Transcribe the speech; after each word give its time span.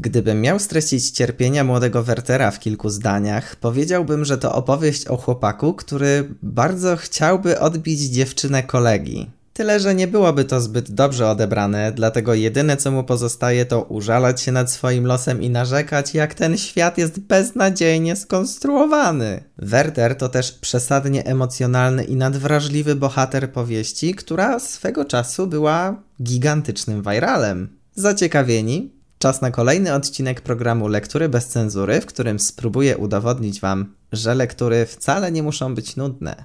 Gdybym 0.00 0.40
miał 0.40 0.58
streścić 0.58 1.10
cierpienia 1.10 1.64
młodego 1.64 2.02
Wertera 2.02 2.50
w 2.50 2.60
kilku 2.60 2.90
zdaniach, 2.90 3.56
powiedziałbym, 3.56 4.24
że 4.24 4.38
to 4.38 4.54
opowieść 4.54 5.06
o 5.06 5.16
chłopaku, 5.16 5.74
który 5.74 6.34
bardzo 6.42 6.96
chciałby 6.96 7.60
odbić 7.60 8.00
dziewczynę 8.00 8.62
kolegi. 8.62 9.30
Tyle, 9.52 9.80
że 9.80 9.94
nie 9.94 10.08
byłoby 10.08 10.44
to 10.44 10.60
zbyt 10.60 10.90
dobrze 10.90 11.30
odebrane, 11.30 11.92
dlatego 11.92 12.34
jedyne 12.34 12.76
co 12.76 12.90
mu 12.90 13.04
pozostaje 13.04 13.64
to 13.64 13.82
użalać 13.82 14.40
się 14.40 14.52
nad 14.52 14.70
swoim 14.70 15.06
losem 15.06 15.42
i 15.42 15.50
narzekać, 15.50 16.14
jak 16.14 16.34
ten 16.34 16.58
świat 16.58 16.98
jest 16.98 17.20
beznadziejnie 17.20 18.16
skonstruowany. 18.16 19.44
Werter 19.56 20.16
to 20.16 20.28
też 20.28 20.52
przesadnie 20.52 21.26
emocjonalny 21.26 22.04
i 22.04 22.16
nadwrażliwy 22.16 22.94
bohater 22.94 23.52
powieści, 23.52 24.14
która 24.14 24.58
swego 24.58 25.04
czasu 25.04 25.46
była 25.46 26.02
gigantycznym 26.22 27.02
viralem. 27.02 27.78
Zaciekawieni? 27.94 28.97
Czas 29.18 29.40
na 29.40 29.50
kolejny 29.50 29.94
odcinek 29.94 30.40
programu 30.40 30.88
Lektury 30.88 31.28
bez 31.28 31.48
cenzury, 31.48 32.00
w 32.00 32.06
którym 32.06 32.38
spróbuję 32.38 32.96
udowodnić 32.96 33.60
Wam, 33.60 33.94
że 34.12 34.34
lektury 34.34 34.86
wcale 34.86 35.32
nie 35.32 35.42
muszą 35.42 35.74
być 35.74 35.96
nudne. 35.96 36.44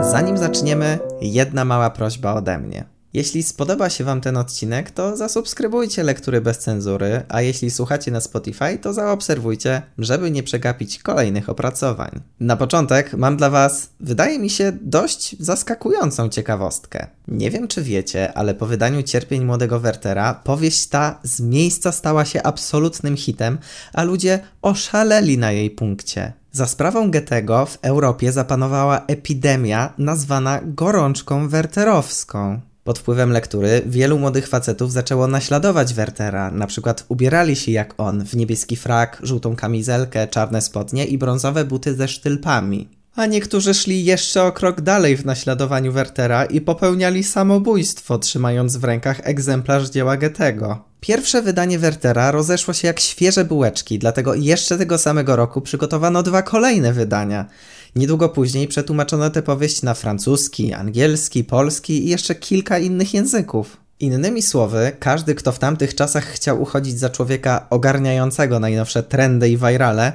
Zanim 0.00 0.38
zaczniemy, 0.38 0.98
jedna 1.20 1.64
mała 1.64 1.90
prośba 1.90 2.34
ode 2.34 2.58
mnie. 2.58 2.99
Jeśli 3.12 3.42
spodoba 3.42 3.90
się 3.90 4.04
Wam 4.04 4.20
ten 4.20 4.36
odcinek, 4.36 4.90
to 4.90 5.16
zasubskrybujcie 5.16 6.02
lektury 6.02 6.40
bez 6.40 6.58
cenzury, 6.58 7.22
a 7.28 7.42
jeśli 7.42 7.70
słuchacie 7.70 8.10
na 8.10 8.20
Spotify, 8.20 8.78
to 8.78 8.92
zaobserwujcie, 8.92 9.82
żeby 9.98 10.30
nie 10.30 10.42
przegapić 10.42 10.98
kolejnych 10.98 11.48
opracowań. 11.48 12.20
Na 12.40 12.56
początek 12.56 13.14
mam 13.14 13.36
dla 13.36 13.50
Was, 13.50 13.90
wydaje 14.00 14.38
mi 14.38 14.50
się, 14.50 14.72
dość 14.82 15.36
zaskakującą 15.40 16.28
ciekawostkę. 16.28 17.06
Nie 17.28 17.50
wiem, 17.50 17.68
czy 17.68 17.82
wiecie, 17.82 18.32
ale 18.32 18.54
po 18.54 18.66
wydaniu 18.66 19.02
Cierpień 19.02 19.44
Młodego 19.44 19.80
Wertera 19.80 20.34
powieść 20.34 20.86
ta 20.86 21.18
z 21.22 21.40
miejsca 21.40 21.92
stała 21.92 22.24
się 22.24 22.42
absolutnym 22.42 23.16
hitem, 23.16 23.58
a 23.92 24.02
ludzie 24.02 24.38
oszaleli 24.62 25.38
na 25.38 25.52
jej 25.52 25.70
punkcie. 25.70 26.32
Za 26.52 26.66
sprawą 26.66 27.10
Goethego 27.10 27.66
w 27.66 27.78
Europie 27.82 28.32
zapanowała 28.32 29.06
epidemia 29.06 29.92
nazwana 29.98 30.60
gorączką 30.64 31.48
werterowską. 31.48 32.60
Pod 32.84 32.98
wpływem 32.98 33.30
lektury 33.30 33.82
wielu 33.86 34.18
młodych 34.18 34.48
facetów 34.48 34.92
zaczęło 34.92 35.26
naśladować 35.26 35.94
Wertera, 35.94 36.50
na 36.50 36.66
przykład 36.66 37.04
ubierali 37.08 37.56
się 37.56 37.72
jak 37.72 37.94
on 37.98 38.24
w 38.24 38.36
niebieski 38.36 38.76
frak, 38.76 39.20
żółtą 39.22 39.56
kamizelkę, 39.56 40.28
czarne 40.28 40.62
spodnie 40.62 41.04
i 41.04 41.18
brązowe 41.18 41.64
buty 41.64 41.94
ze 41.94 42.08
sztylpami. 42.08 42.88
A 43.14 43.26
niektórzy 43.26 43.74
szli 43.74 44.04
jeszcze 44.04 44.42
o 44.42 44.52
krok 44.52 44.80
dalej 44.80 45.16
w 45.16 45.24
naśladowaniu 45.24 45.92
Wertera 45.92 46.44
i 46.44 46.60
popełniali 46.60 47.24
samobójstwo, 47.24 48.18
trzymając 48.18 48.76
w 48.76 48.84
rękach 48.84 49.20
egzemplarz 49.22 49.90
dzieła 49.90 50.16
Goethego. 50.16 50.89
Pierwsze 51.00 51.42
wydanie 51.42 51.78
Wertera 51.78 52.30
rozeszło 52.30 52.74
się 52.74 52.86
jak 52.86 53.00
świeże 53.00 53.44
bułeczki, 53.44 53.98
dlatego 53.98 54.34
jeszcze 54.34 54.78
tego 54.78 54.98
samego 54.98 55.36
roku 55.36 55.60
przygotowano 55.60 56.22
dwa 56.22 56.42
kolejne 56.42 56.92
wydania. 56.92 57.46
Niedługo 57.96 58.28
później 58.28 58.68
przetłumaczono 58.68 59.30
tę 59.30 59.42
powieść 59.42 59.82
na 59.82 59.94
francuski, 59.94 60.72
angielski, 60.72 61.44
polski 61.44 62.06
i 62.06 62.08
jeszcze 62.08 62.34
kilka 62.34 62.78
innych 62.78 63.14
języków. 63.14 63.76
Innymi 64.00 64.42
słowy, 64.42 64.92
każdy, 64.98 65.34
kto 65.34 65.52
w 65.52 65.58
tamtych 65.58 65.94
czasach 65.94 66.24
chciał 66.24 66.62
uchodzić 66.62 66.98
za 66.98 67.10
człowieka 67.10 67.66
ogarniającego 67.70 68.60
najnowsze 68.60 69.02
trendy 69.02 69.48
i 69.48 69.56
virale, 69.56 70.12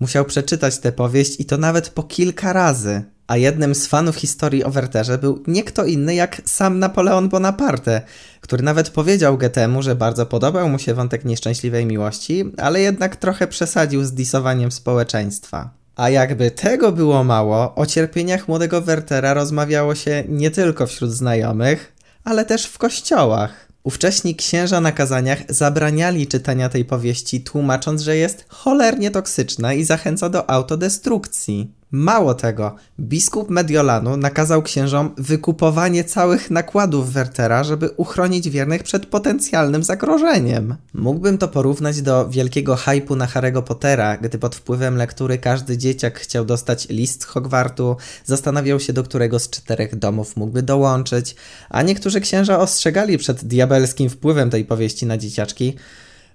musiał 0.00 0.24
przeczytać 0.24 0.78
tę 0.78 0.92
powieść 0.92 1.40
i 1.40 1.44
to 1.44 1.56
nawet 1.56 1.88
po 1.88 2.02
kilka 2.02 2.52
razy. 2.52 3.04
A 3.26 3.36
jednym 3.36 3.74
z 3.74 3.86
fanów 3.86 4.16
historii 4.16 4.64
o 4.64 4.70
Werterze 4.70 5.18
był 5.18 5.42
nie 5.46 5.64
kto 5.64 5.84
inny 5.84 6.14
jak 6.14 6.42
sam 6.44 6.78
Napoleon 6.78 7.28
Bonaparte, 7.28 8.02
który 8.40 8.62
nawet 8.62 8.90
powiedział 8.90 9.38
Goethemu, 9.38 9.82
że 9.82 9.94
bardzo 9.94 10.26
podobał 10.26 10.68
mu 10.68 10.78
się 10.78 10.94
wątek 10.94 11.24
nieszczęśliwej 11.24 11.86
miłości, 11.86 12.44
ale 12.58 12.80
jednak 12.80 13.16
trochę 13.16 13.46
przesadził 13.46 14.04
z 14.04 14.12
disowaniem 14.12 14.72
społeczeństwa. 14.72 15.70
A 15.96 16.10
jakby 16.10 16.50
tego 16.50 16.92
było 16.92 17.24
mało, 17.24 17.74
o 17.74 17.86
cierpieniach 17.86 18.48
młodego 18.48 18.82
Wertera 18.82 19.34
rozmawiało 19.34 19.94
się 19.94 20.24
nie 20.28 20.50
tylko 20.50 20.86
wśród 20.86 21.10
znajomych, 21.10 21.92
ale 22.24 22.44
też 22.44 22.66
w 22.66 22.78
kościołach. 22.78 23.66
Ówcześni 23.82 24.34
księża 24.34 24.80
na 24.80 24.92
kazaniach 24.92 25.38
zabraniali 25.48 26.26
czytania 26.26 26.68
tej 26.68 26.84
powieści, 26.84 27.40
tłumacząc, 27.40 28.02
że 28.02 28.16
jest 28.16 28.44
cholernie 28.48 29.10
toksyczna 29.10 29.74
i 29.74 29.84
zachęca 29.84 30.28
do 30.28 30.50
autodestrukcji. 30.50 31.72
Mało 31.90 32.34
tego, 32.34 32.76
biskup 33.00 33.50
Mediolanu 33.50 34.16
nakazał 34.16 34.62
księżom 34.62 35.10
wykupowanie 35.18 36.04
całych 36.04 36.50
nakładów 36.50 37.12
Wertera, 37.12 37.64
żeby 37.64 37.90
uchronić 37.90 38.50
wiernych 38.50 38.82
przed 38.82 39.06
potencjalnym 39.06 39.82
zagrożeniem. 39.82 40.76
Mógłbym 40.94 41.38
to 41.38 41.48
porównać 41.48 42.02
do 42.02 42.28
wielkiego 42.28 42.76
hypu 42.76 43.16
na 43.16 43.26
Harry'ego 43.26 43.62
Pottera, 43.62 44.16
gdy 44.16 44.38
pod 44.38 44.56
wpływem 44.56 44.96
lektury 44.96 45.38
każdy 45.38 45.78
dzieciak 45.78 46.18
chciał 46.18 46.44
dostać 46.44 46.88
list 46.88 47.24
Hogwartu, 47.24 47.96
zastanawiał 48.24 48.80
się 48.80 48.92
do 48.92 49.02
którego 49.02 49.38
z 49.38 49.50
czterech 49.50 49.96
domów 49.96 50.36
mógłby 50.36 50.62
dołączyć, 50.62 51.36
a 51.70 51.82
niektórzy 51.82 52.20
księża 52.20 52.58
ostrzegali 52.58 53.18
przed 53.18 53.44
diabelskim 53.44 54.10
wpływem 54.10 54.50
tej 54.50 54.64
powieści 54.64 55.06
na 55.06 55.18
dzieciaczki. 55.18 55.74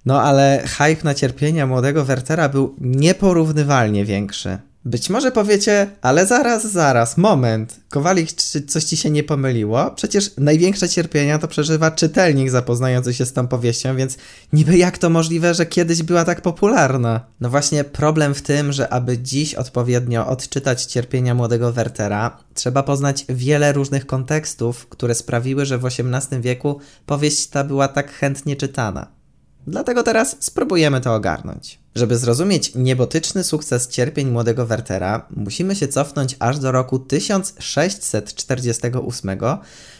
No 0.05 0.21
ale 0.21 0.63
hype 0.67 1.03
na 1.03 1.13
cierpienia 1.13 1.67
młodego 1.67 2.05
Wertera 2.05 2.49
był 2.49 2.75
nieporównywalnie 2.81 4.05
większy. 4.05 4.70
Być 4.85 5.09
może 5.09 5.31
powiecie, 5.31 5.89
ale 6.01 6.25
zaraz, 6.25 6.71
zaraz, 6.71 7.17
moment. 7.17 7.79
Kowalik, 7.89 8.33
czy 8.33 8.61
coś 8.61 8.83
ci 8.83 8.97
się 8.97 9.09
nie 9.09 9.23
pomyliło? 9.23 9.91
Przecież 9.91 10.31
największe 10.37 10.89
cierpienia 10.89 11.39
to 11.39 11.47
przeżywa 11.47 11.91
czytelnik 11.91 12.49
zapoznający 12.49 13.13
się 13.13 13.25
z 13.25 13.33
tą 13.33 13.47
powieścią, 13.47 13.95
więc 13.95 14.17
niby 14.53 14.77
jak 14.77 14.97
to 14.97 15.09
możliwe, 15.09 15.53
że 15.53 15.65
kiedyś 15.65 16.03
była 16.03 16.25
tak 16.25 16.41
popularna? 16.41 17.25
No 17.41 17.49
właśnie 17.49 17.83
problem 17.83 18.33
w 18.33 18.41
tym, 18.41 18.71
że 18.71 18.93
aby 18.93 19.17
dziś 19.17 19.55
odpowiednio 19.55 20.27
odczytać 20.27 20.85
cierpienia 20.85 21.35
młodego 21.35 21.73
Wertera, 21.73 22.37
trzeba 22.53 22.83
poznać 22.83 23.25
wiele 23.29 23.73
różnych 23.73 24.05
kontekstów, 24.05 24.87
które 24.87 25.15
sprawiły, 25.15 25.65
że 25.65 25.77
w 25.77 25.85
XVIII 25.85 26.41
wieku 26.41 26.79
powieść 27.05 27.47
ta 27.47 27.63
była 27.63 27.87
tak 27.87 28.11
chętnie 28.11 28.55
czytana. 28.55 29.20
Dlatego 29.67 30.03
teraz 30.03 30.35
spróbujemy 30.39 31.01
to 31.01 31.15
ogarnąć. 31.15 31.79
Żeby 31.95 32.17
zrozumieć 32.17 32.71
niebotyczny 32.75 33.43
sukces 33.43 33.87
cierpień 33.87 34.31
młodego 34.31 34.65
Wertera, 34.65 35.27
musimy 35.35 35.75
się 35.75 35.87
cofnąć 35.87 36.35
aż 36.39 36.59
do 36.59 36.71
roku 36.71 36.99
1648, 36.99 39.37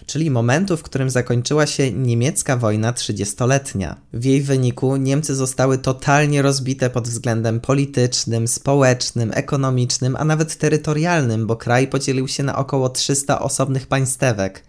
czyli 0.06 0.32
momentu, 0.32 0.78
w 0.78 0.84
którym 0.84 1.10
zakończyła 1.10 1.68
się 1.68 1.92
niemiecka 1.92 2.58
wojna 2.58 2.94
trzydziestoletnia. 2.94 3.96
W 4.14 4.26
jej 4.26 4.42
wyniku 4.42 4.96
Niemcy 4.96 5.36
zostały 5.36 5.78
totalnie 5.78 6.42
rozbite 6.42 6.90
pod 6.90 7.08
względem 7.08 7.60
politycznym, 7.60 8.48
społecznym, 8.48 9.32
ekonomicznym, 9.34 10.16
a 10.16 10.26
nawet 10.26 10.58
terytorialnym, 10.58 11.48
bo 11.48 11.56
kraj 11.56 11.88
podzielił 11.88 12.28
się 12.28 12.44
na 12.44 12.58
około 12.58 12.90
300 12.90 13.40
osobnych 13.40 13.88
państewek. 13.88 14.64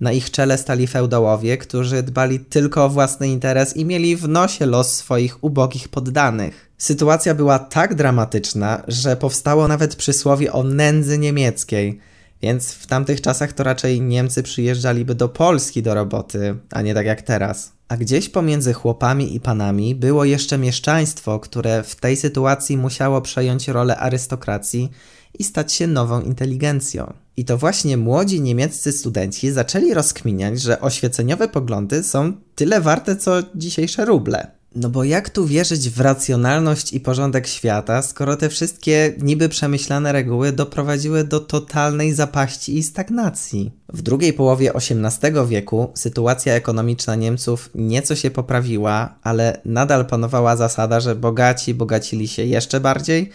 Na 0.00 0.12
ich 0.12 0.30
czele 0.30 0.58
stali 0.58 0.86
feudałowie, 0.86 1.58
którzy 1.58 2.02
dbali 2.02 2.40
tylko 2.40 2.84
o 2.84 2.88
własny 2.88 3.28
interes 3.28 3.76
i 3.76 3.84
mieli 3.84 4.16
w 4.16 4.28
nosie 4.28 4.66
los 4.66 4.92
swoich 4.96 5.44
ubogich 5.44 5.88
poddanych. 5.88 6.70
Sytuacja 6.78 7.34
była 7.34 7.58
tak 7.58 7.94
dramatyczna, 7.94 8.82
że 8.88 9.16
powstało 9.16 9.68
nawet 9.68 9.96
przysłowie 9.96 10.52
o 10.52 10.62
nędzy 10.62 11.18
niemieckiej. 11.18 12.00
Więc 12.42 12.72
w 12.72 12.86
tamtych 12.86 13.20
czasach 13.20 13.52
to 13.52 13.64
raczej 13.64 14.00
Niemcy 14.00 14.42
przyjeżdżaliby 14.42 15.14
do 15.14 15.28
Polski 15.28 15.82
do 15.82 15.94
roboty, 15.94 16.56
a 16.70 16.82
nie 16.82 16.94
tak 16.94 17.06
jak 17.06 17.22
teraz. 17.22 17.72
A 17.88 17.96
gdzieś 17.96 18.28
pomiędzy 18.28 18.72
chłopami 18.72 19.34
i 19.34 19.40
panami 19.40 19.94
było 19.94 20.24
jeszcze 20.24 20.58
mieszczaństwo, 20.58 21.40
które 21.40 21.82
w 21.82 21.96
tej 21.96 22.16
sytuacji 22.16 22.76
musiało 22.76 23.20
przejąć 23.20 23.68
rolę 23.68 23.96
arystokracji 23.96 24.90
i 25.38 25.44
stać 25.44 25.72
się 25.72 25.86
nową 25.86 26.20
inteligencją. 26.20 27.12
I 27.36 27.44
to 27.44 27.58
właśnie 27.58 27.96
młodzi 27.96 28.40
niemieccy 28.40 28.92
studenci 28.92 29.52
zaczęli 29.52 29.94
rozkminiać, 29.94 30.62
że 30.62 30.80
oświeceniowe 30.80 31.48
poglądy 31.48 32.02
są 32.02 32.32
tyle 32.54 32.80
warte 32.80 33.16
co 33.16 33.32
dzisiejsze 33.54 34.04
ruble. 34.04 34.60
No 34.74 34.88
bo 34.88 35.04
jak 35.04 35.30
tu 35.30 35.46
wierzyć 35.46 35.90
w 35.90 36.00
racjonalność 36.00 36.92
i 36.92 37.00
porządek 37.00 37.46
świata, 37.46 38.02
skoro 38.02 38.36
te 38.36 38.48
wszystkie 38.48 39.14
niby 39.18 39.48
przemyślane 39.48 40.12
reguły 40.12 40.52
doprowadziły 40.52 41.24
do 41.24 41.40
totalnej 41.40 42.14
zapaści 42.14 42.78
i 42.78 42.82
stagnacji? 42.82 43.72
W 43.88 44.02
drugiej 44.02 44.32
połowie 44.32 44.72
XVIII 44.74 45.46
wieku 45.48 45.92
sytuacja 45.94 46.54
ekonomiczna 46.54 47.14
Niemców 47.14 47.70
nieco 47.74 48.16
się 48.16 48.30
poprawiła, 48.30 49.14
ale 49.22 49.60
nadal 49.64 50.06
panowała 50.06 50.56
zasada, 50.56 51.00
że 51.00 51.14
bogaci 51.14 51.74
bogacili 51.74 52.28
się 52.28 52.44
jeszcze 52.44 52.80
bardziej, 52.80 53.30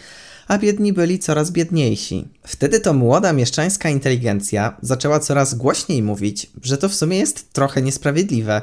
a 0.48 0.58
biedni 0.58 0.92
byli 0.92 1.18
coraz 1.18 1.50
biedniejsi. 1.50 2.28
Wtedy 2.42 2.80
to 2.80 2.92
młoda 2.94 3.32
mieszczańska 3.32 3.90
inteligencja 3.90 4.76
zaczęła 4.82 5.20
coraz 5.20 5.54
głośniej 5.54 6.02
mówić, 6.02 6.50
że 6.62 6.78
to 6.78 6.88
w 6.88 6.94
sumie 6.94 7.18
jest 7.18 7.52
trochę 7.52 7.82
niesprawiedliwe 7.82 8.62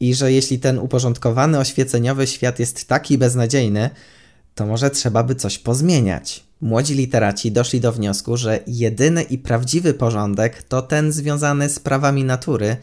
i 0.00 0.14
że 0.14 0.32
jeśli 0.32 0.58
ten 0.58 0.78
uporządkowany 0.78 1.58
oświeceniowy 1.58 2.26
świat 2.26 2.58
jest 2.58 2.88
taki 2.88 3.18
beznadziejny, 3.18 3.90
to 4.54 4.66
może 4.66 4.90
trzeba 4.90 5.22
by 5.22 5.34
coś 5.34 5.58
pozmieniać. 5.58 6.44
Młodzi 6.60 6.94
literaci 6.94 7.52
doszli 7.52 7.80
do 7.80 7.92
wniosku, 7.92 8.36
że 8.36 8.60
jedyny 8.66 9.22
i 9.22 9.38
prawdziwy 9.38 9.94
porządek 9.94 10.62
to 10.62 10.82
ten 10.82 11.12
związany 11.12 11.68
z 11.68 11.78
prawami 11.78 12.24
natury, 12.24 12.76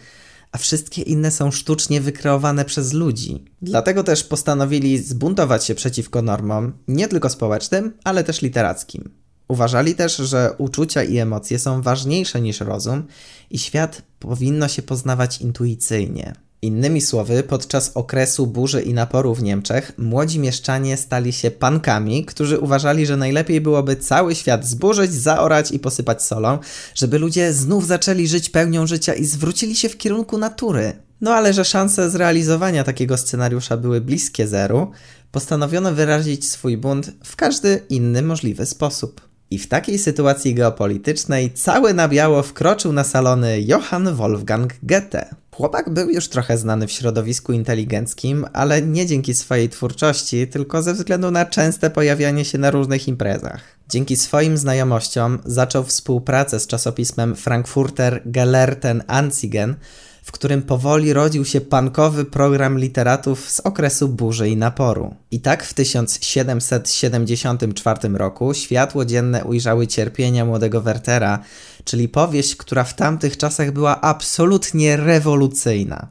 a 0.51 0.57
wszystkie 0.57 1.01
inne 1.01 1.31
są 1.31 1.51
sztucznie 1.51 2.01
wykreowane 2.01 2.65
przez 2.65 2.93
ludzi. 2.93 3.45
Dlatego 3.61 4.03
też 4.03 4.23
postanowili 4.23 4.97
zbuntować 4.97 5.65
się 5.65 5.75
przeciwko 5.75 6.21
normom, 6.21 6.73
nie 6.87 7.07
tylko 7.07 7.29
społecznym, 7.29 7.93
ale 8.03 8.23
też 8.23 8.41
literackim. 8.41 9.09
Uważali 9.47 9.95
też, 9.95 10.17
że 10.17 10.53
uczucia 10.57 11.03
i 11.03 11.17
emocje 11.17 11.59
są 11.59 11.81
ważniejsze 11.81 12.41
niż 12.41 12.59
rozum 12.59 13.03
i 13.49 13.59
świat 13.59 14.01
powinno 14.19 14.67
się 14.67 14.81
poznawać 14.81 15.41
intuicyjnie. 15.41 16.33
Innymi 16.63 17.01
słowy, 17.01 17.43
podczas 17.43 17.91
okresu 17.95 18.47
burzy 18.47 18.81
i 18.81 18.93
naporu 18.93 19.35
w 19.35 19.43
Niemczech 19.43 19.91
młodzi 19.97 20.39
mieszczanie 20.39 20.97
stali 20.97 21.33
się 21.33 21.51
pankami, 21.51 22.25
którzy 22.25 22.59
uważali, 22.59 23.05
że 23.05 23.17
najlepiej 23.17 23.61
byłoby 23.61 23.95
cały 23.95 24.35
świat 24.35 24.65
zburzyć, 24.67 25.13
zaorać 25.13 25.71
i 25.71 25.79
posypać 25.79 26.23
solą, 26.23 26.59
żeby 26.95 27.19
ludzie 27.19 27.53
znów 27.53 27.87
zaczęli 27.87 28.27
żyć 28.27 28.49
pełnią 28.49 28.87
życia 28.87 29.13
i 29.13 29.25
zwrócili 29.25 29.75
się 29.75 29.89
w 29.89 29.97
kierunku 29.97 30.37
natury. 30.37 30.93
No 31.21 31.33
ale 31.33 31.53
że 31.53 31.65
szanse 31.65 32.09
zrealizowania 32.09 32.83
takiego 32.83 33.17
scenariusza 33.17 33.77
były 33.77 34.01
bliskie 34.01 34.47
zeru, 34.47 34.91
postanowiono 35.31 35.93
wyrazić 35.93 36.49
swój 36.49 36.77
bunt 36.77 37.11
w 37.23 37.35
każdy 37.35 37.81
inny 37.89 38.21
możliwy 38.21 38.65
sposób. 38.65 39.21
I 39.51 39.59
w 39.59 39.67
takiej 39.67 39.99
sytuacji 39.99 40.53
geopolitycznej 40.55 41.51
cały 41.53 41.93
na 41.93 42.07
biało 42.07 42.43
wkroczył 42.43 42.93
na 42.93 43.03
salony 43.03 43.61
Johann 43.61 44.15
Wolfgang 44.15 44.73
Goethe. 44.83 45.40
Chłopak 45.55 45.89
był 45.89 46.09
już 46.09 46.27
trochę 46.27 46.57
znany 46.57 46.87
w 46.87 46.91
środowisku 46.91 47.53
inteligenckim, 47.53 48.45
ale 48.53 48.81
nie 48.81 49.05
dzięki 49.05 49.33
swojej 49.33 49.69
twórczości, 49.69 50.47
tylko 50.47 50.81
ze 50.81 50.93
względu 50.93 51.31
na 51.31 51.45
częste 51.45 51.89
pojawianie 51.89 52.45
się 52.45 52.57
na 52.57 52.71
różnych 52.71 53.07
imprezach. 53.07 53.61
Dzięki 53.89 54.17
swoim 54.17 54.57
znajomościom 54.57 55.39
zaczął 55.45 55.83
współpracę 55.83 56.59
z 56.59 56.67
czasopismem 56.67 57.35
Frankfurter 57.35 58.21
Gelehrten 58.25 59.03
Anzeigen, 59.07 59.75
w 60.21 60.31
którym 60.31 60.61
powoli 60.61 61.13
rodził 61.13 61.45
się 61.45 61.61
pankowy 61.61 62.25
program 62.25 62.79
literatów 62.79 63.49
z 63.49 63.59
okresu 63.59 64.07
burzy 64.07 64.49
i 64.49 64.57
naporu. 64.57 65.15
I 65.31 65.39
tak 65.39 65.63
w 65.63 65.73
1774 65.73 68.09
roku 68.09 68.53
światło 68.53 69.05
dzienne 69.05 69.43
ujrzały 69.43 69.87
cierpienia 69.87 70.45
młodego 70.45 70.81
Wertera, 70.81 71.39
czyli 71.83 72.09
powieść, 72.09 72.55
która 72.55 72.83
w 72.83 72.95
tamtych 72.95 73.37
czasach 73.37 73.71
była 73.71 74.01
absolutnie 74.01 74.97
rewolucyjna. 74.97 76.07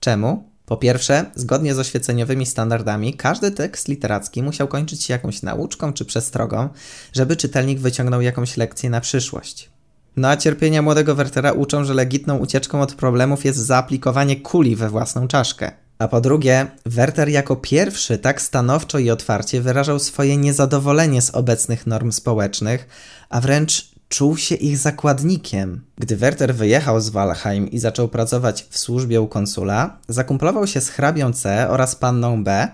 Czemu? 0.00 0.52
Po 0.66 0.76
pierwsze, 0.76 1.30
zgodnie 1.34 1.74
z 1.74 1.78
oświeceniowymi 1.78 2.46
standardami, 2.46 3.14
każdy 3.14 3.50
tekst 3.50 3.88
literacki 3.88 4.42
musiał 4.42 4.68
kończyć 4.68 5.04
się 5.04 5.12
jakąś 5.12 5.42
nauczką 5.42 5.92
czy 5.92 6.04
przestrogą, 6.04 6.68
żeby 7.12 7.36
czytelnik 7.36 7.80
wyciągnął 7.80 8.20
jakąś 8.20 8.56
lekcję 8.56 8.90
na 8.90 9.00
przyszłość. 9.00 9.71
No 10.16 10.28
a 10.28 10.36
cierpienia 10.36 10.82
młodego 10.82 11.14
Wertera 11.14 11.52
uczą, 11.52 11.84
że 11.84 11.94
legitną 11.94 12.36
ucieczką 12.36 12.80
od 12.80 12.94
problemów 12.94 13.44
jest 13.44 13.58
zaaplikowanie 13.58 14.36
kuli 14.36 14.76
we 14.76 14.88
własną 14.88 15.28
czaszkę. 15.28 15.72
A 15.98 16.08
po 16.08 16.20
drugie, 16.20 16.66
Werter 16.86 17.28
jako 17.28 17.56
pierwszy 17.56 18.18
tak 18.18 18.42
stanowczo 18.42 18.98
i 18.98 19.10
otwarcie 19.10 19.60
wyrażał 19.60 19.98
swoje 19.98 20.36
niezadowolenie 20.36 21.22
z 21.22 21.30
obecnych 21.30 21.86
norm 21.86 22.12
społecznych, 22.12 22.86
a 23.28 23.40
wręcz 23.40 23.92
czuł 24.08 24.36
się 24.36 24.54
ich 24.54 24.78
zakładnikiem. 24.78 25.80
Gdy 25.98 26.16
Werter 26.16 26.54
wyjechał 26.54 27.00
z 27.00 27.08
Walheim 27.08 27.70
i 27.70 27.78
zaczął 27.78 28.08
pracować 28.08 28.66
w 28.70 28.78
służbie 28.78 29.20
u 29.20 29.28
konsula, 29.28 29.98
zakumplował 30.08 30.66
się 30.66 30.80
z 30.80 30.88
hrabią 30.88 31.32
C 31.32 31.68
oraz 31.68 31.96
panną 31.96 32.44
B 32.44 32.68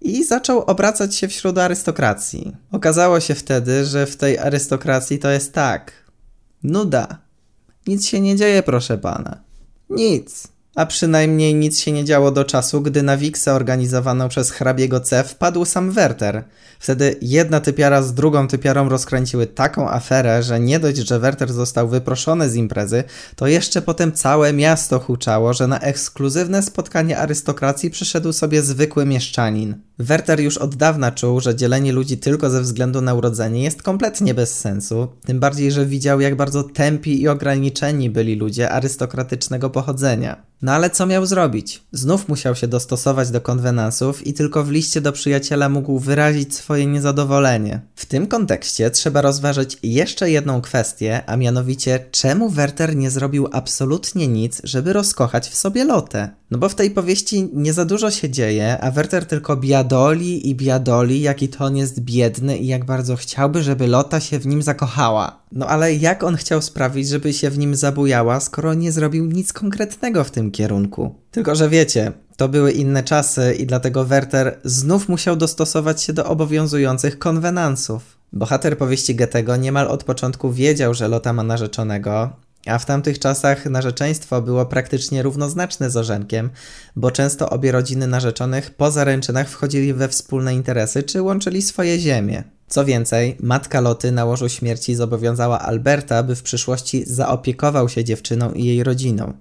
i 0.00 0.24
zaczął 0.24 0.60
obracać 0.60 1.14
się 1.14 1.28
wśród 1.28 1.58
arystokracji. 1.58 2.56
Okazało 2.72 3.20
się 3.20 3.34
wtedy, 3.34 3.84
że 3.84 4.06
w 4.06 4.16
tej 4.16 4.38
arystokracji 4.38 5.18
to 5.18 5.30
jest 5.30 5.52
tak– 5.52 5.92
Nuda. 6.62 7.18
Nic 7.86 8.06
się 8.06 8.20
nie 8.20 8.36
dzieje, 8.36 8.62
proszę 8.62 8.98
pana. 8.98 9.40
Nic. 9.90 10.48
A 10.76 10.86
przynajmniej 10.86 11.54
nic 11.54 11.80
się 11.80 11.92
nie 11.92 12.04
działo 12.04 12.30
do 12.30 12.44
czasu, 12.44 12.80
gdy 12.80 13.02
na 13.02 13.16
wiksę 13.16 13.54
organizowaną 13.54 14.28
przez 14.28 14.50
hrabiego 14.50 15.00
C 15.00 15.24
wpadł 15.24 15.64
sam 15.64 15.90
Werter. 15.90 16.44
Wtedy 16.78 17.16
jedna 17.22 17.60
typiara 17.60 18.02
z 18.02 18.14
drugą 18.14 18.48
typiarą 18.48 18.88
rozkręciły 18.88 19.46
taką 19.46 19.90
aferę, 19.90 20.42
że 20.42 20.60
nie 20.60 20.80
dość, 20.80 20.96
że 20.96 21.18
Werter 21.18 21.52
został 21.52 21.88
wyproszony 21.88 22.50
z 22.50 22.54
imprezy, 22.54 23.04
to 23.36 23.46
jeszcze 23.46 23.82
potem 23.82 24.12
całe 24.12 24.52
miasto 24.52 24.98
huczało, 24.98 25.52
że 25.52 25.66
na 25.66 25.80
ekskluzywne 25.80 26.62
spotkanie 26.62 27.18
arystokracji 27.18 27.90
przyszedł 27.90 28.32
sobie 28.32 28.62
zwykły 28.62 29.06
mieszczanin. 29.06 29.85
Werter 29.98 30.40
już 30.40 30.58
od 30.58 30.74
dawna 30.74 31.12
czuł, 31.12 31.40
że 31.40 31.54
dzielenie 31.54 31.92
ludzi 31.92 32.18
tylko 32.18 32.50
ze 32.50 32.62
względu 32.62 33.00
na 33.00 33.14
urodzenie 33.14 33.62
jest 33.62 33.82
kompletnie 33.82 34.34
bez 34.34 34.58
sensu, 34.58 35.08
tym 35.24 35.40
bardziej, 35.40 35.72
że 35.72 35.86
widział 35.86 36.20
jak 36.20 36.36
bardzo 36.36 36.62
tępi 36.62 37.22
i 37.22 37.28
ograniczeni 37.28 38.10
byli 38.10 38.36
ludzie 38.36 38.70
arystokratycznego 38.70 39.70
pochodzenia. 39.70 40.42
No 40.62 40.72
ale 40.72 40.90
co 40.90 41.06
miał 41.06 41.26
zrobić? 41.26 41.82
Znów 41.92 42.28
musiał 42.28 42.54
się 42.54 42.68
dostosować 42.68 43.30
do 43.30 43.40
konwenansów 43.40 44.26
i 44.26 44.34
tylko 44.34 44.64
w 44.64 44.70
liście 44.70 45.00
do 45.00 45.12
przyjaciela 45.12 45.68
mógł 45.68 45.98
wyrazić 45.98 46.54
swoje 46.54 46.86
niezadowolenie. 46.86 47.80
W 47.94 48.06
tym 48.06 48.26
kontekście 48.26 48.90
trzeba 48.90 49.20
rozważyć 49.20 49.78
jeszcze 49.82 50.30
jedną 50.30 50.60
kwestię, 50.60 51.22
a 51.26 51.36
mianowicie 51.36 52.04
czemu 52.10 52.50
Werter 52.50 52.96
nie 52.96 53.10
zrobił 53.10 53.48
absolutnie 53.52 54.28
nic, 54.28 54.60
żeby 54.64 54.92
rozkochać 54.92 55.48
w 55.48 55.54
sobie 55.56 55.84
Lotę? 55.84 56.30
No 56.50 56.58
bo 56.58 56.68
w 56.68 56.74
tej 56.74 56.90
powieści 56.90 57.50
nie 57.52 57.72
za 57.72 57.84
dużo 57.84 58.10
się 58.10 58.30
dzieje, 58.30 58.80
a 58.80 58.90
Werter 58.90 59.26
tylko 59.26 59.56
biadoli 59.56 60.50
i 60.50 60.54
biadoli, 60.54 61.20
jaki 61.20 61.48
to 61.48 61.64
on 61.64 61.76
jest 61.76 62.00
biedny 62.00 62.58
i 62.58 62.66
jak 62.66 62.84
bardzo 62.84 63.16
chciałby, 63.16 63.62
żeby 63.62 63.86
Lota 63.86 64.20
się 64.20 64.38
w 64.38 64.46
nim 64.46 64.62
zakochała. 64.62 65.40
No 65.52 65.66
ale 65.66 65.94
jak 65.94 66.22
on 66.22 66.36
chciał 66.36 66.62
sprawić, 66.62 67.08
żeby 67.08 67.32
się 67.32 67.50
w 67.50 67.58
nim 67.58 67.76
zabujała, 67.76 68.40
skoro 68.40 68.74
nie 68.74 68.92
zrobił 68.92 69.26
nic 69.26 69.52
konkretnego 69.52 70.24
w 70.24 70.30
tym 70.30 70.50
kierunku? 70.50 71.14
Tylko, 71.30 71.54
że 71.54 71.68
wiecie, 71.68 72.12
to 72.36 72.48
były 72.48 72.72
inne 72.72 73.02
czasy 73.02 73.54
i 73.54 73.66
dlatego 73.66 74.04
Werter 74.04 74.60
znów 74.64 75.08
musiał 75.08 75.36
dostosować 75.36 76.02
się 76.02 76.12
do 76.12 76.24
obowiązujących 76.24 77.18
konwenansów. 77.18 78.16
Bohater 78.32 78.78
powieści 78.78 79.14
Goethego 79.14 79.56
niemal 79.56 79.88
od 79.88 80.04
początku 80.04 80.52
wiedział, 80.52 80.94
że 80.94 81.08
Lota 81.08 81.32
ma 81.32 81.42
narzeczonego, 81.42 82.30
a 82.68 82.78
w 82.78 82.86
tamtych 82.86 83.18
czasach 83.18 83.66
narzeczeństwo 83.66 84.42
było 84.42 84.66
praktycznie 84.66 85.22
równoznaczne 85.22 85.90
z 85.90 85.96
orzenkiem, 85.96 86.50
bo 86.96 87.10
często 87.10 87.50
obie 87.50 87.72
rodziny 87.72 88.06
narzeczonych 88.06 88.70
po 88.70 88.90
zaręczynach 88.90 89.48
wchodzili 89.48 89.94
we 89.94 90.08
wspólne 90.08 90.54
interesy 90.54 91.02
czy 91.02 91.22
łączyli 91.22 91.62
swoje 91.62 91.98
ziemie. 91.98 92.44
Co 92.68 92.84
więcej, 92.84 93.36
matka 93.40 93.80
Loty 93.80 94.12
na 94.12 94.24
łożu 94.24 94.48
śmierci 94.48 94.94
zobowiązała 94.94 95.60
Alberta, 95.60 96.22
by 96.22 96.36
w 96.36 96.42
przyszłości 96.42 97.04
zaopiekował 97.06 97.88
się 97.88 98.04
dziewczyną 98.04 98.52
i 98.52 98.64
jej 98.64 98.84
rodziną. 98.84 99.32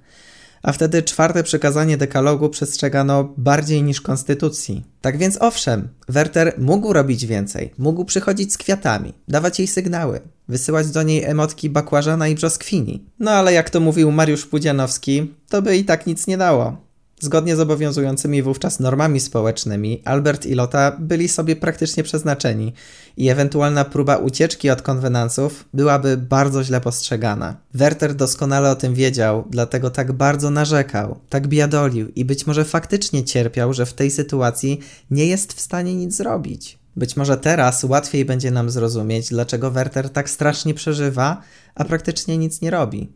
A 0.66 0.72
wtedy 0.72 1.04
czwarte 1.04 1.44
przykazanie 1.44 1.98
dekalogu 1.98 2.50
przestrzegano 2.50 3.34
bardziej 3.38 3.84
niż 3.84 4.02
konstytucji. 4.02 4.84
Tak 5.02 5.18
więc 5.18 5.42
owszem, 5.42 5.88
Werter 6.08 6.54
mógł 6.58 6.94
robić 6.94 7.26
więcej, 7.26 7.74
mógł 7.78 8.06
przychodzić 8.06 8.54
z 8.54 8.58
kwiatami, 8.58 9.14
dawać 9.28 9.60
jej 9.60 9.68
sygnały, 9.68 10.20
wysyłać 10.48 10.92
do 10.92 11.04
niej 11.04 11.24
emotki 11.24 11.70
bakłażana 11.70 12.28
i 12.28 12.36
brzoskwini. 12.36 13.06
No 13.20 13.32
ale 13.32 13.54
jak 13.54 13.70
to 13.70 13.80
mówił 13.80 14.12
Mariusz 14.12 14.46
Pudzianowski, 14.46 15.34
to 15.50 15.62
by 15.62 15.78
i 15.78 15.86
tak 15.86 16.08
nic 16.08 16.28
nie 16.28 16.38
dało. 16.38 16.85
Zgodnie 17.26 17.56
z 17.56 17.60
obowiązującymi 17.60 18.42
wówczas 18.42 18.80
normami 18.80 19.20
społecznymi, 19.20 20.02
Albert 20.06 20.46
i 20.46 20.56
Lota 20.56 20.98
byli 21.00 21.28
sobie 21.28 21.56
praktycznie 21.56 22.04
przeznaczeni 22.04 22.74
i 23.18 23.30
ewentualna 23.30 23.86
próba 23.86 24.18
ucieczki 24.18 24.70
od 24.70 24.82
konwenansów 24.82 25.66
byłaby 25.74 26.18
bardzo 26.18 26.64
źle 26.64 26.82
postrzegana. 26.82 27.56
Werter 27.74 28.16
doskonale 28.16 28.72
o 28.72 28.76
tym 28.76 28.94
wiedział, 28.94 29.44
dlatego 29.50 29.90
tak 29.90 30.12
bardzo 30.12 30.50
narzekał, 30.50 31.20
tak 31.30 31.48
biadolił 31.48 32.10
i 32.16 32.26
być 32.26 32.48
może 32.48 32.66
faktycznie 32.66 33.24
cierpiał, 33.24 33.74
że 33.74 33.86
w 33.86 33.94
tej 33.94 34.12
sytuacji 34.12 34.80
nie 35.12 35.26
jest 35.26 35.54
w 35.54 35.62
stanie 35.62 35.96
nic 35.96 36.16
zrobić. 36.16 36.78
Być 36.96 37.18
może 37.18 37.38
teraz 37.38 37.84
łatwiej 37.84 38.26
będzie 38.26 38.52
nam 38.52 38.70
zrozumieć, 38.70 39.30
dlaczego 39.30 39.72
Werter 39.72 40.10
tak 40.10 40.30
strasznie 40.30 40.74
przeżywa, 40.74 41.42
a 41.76 41.86
praktycznie 41.86 42.38
nic 42.38 42.62
nie 42.62 42.70
robi. 42.72 43.10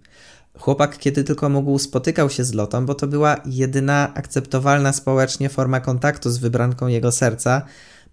Chłopak, 0.60 0.98
kiedy 0.98 1.24
tylko 1.24 1.50
mógł, 1.50 1.80
spotykał 1.80 2.30
się 2.30 2.44
z 2.44 2.54
Lotą, 2.54 2.86
bo 2.86 2.96
to 2.96 3.08
była 3.08 3.36
jedyna 3.46 4.14
akceptowalna 4.14 4.94
społecznie 4.94 5.50
forma 5.50 5.80
kontaktu 5.80 6.30
z 6.30 6.38
wybranką 6.38 6.88
jego 6.88 7.12
serca, 7.12 7.62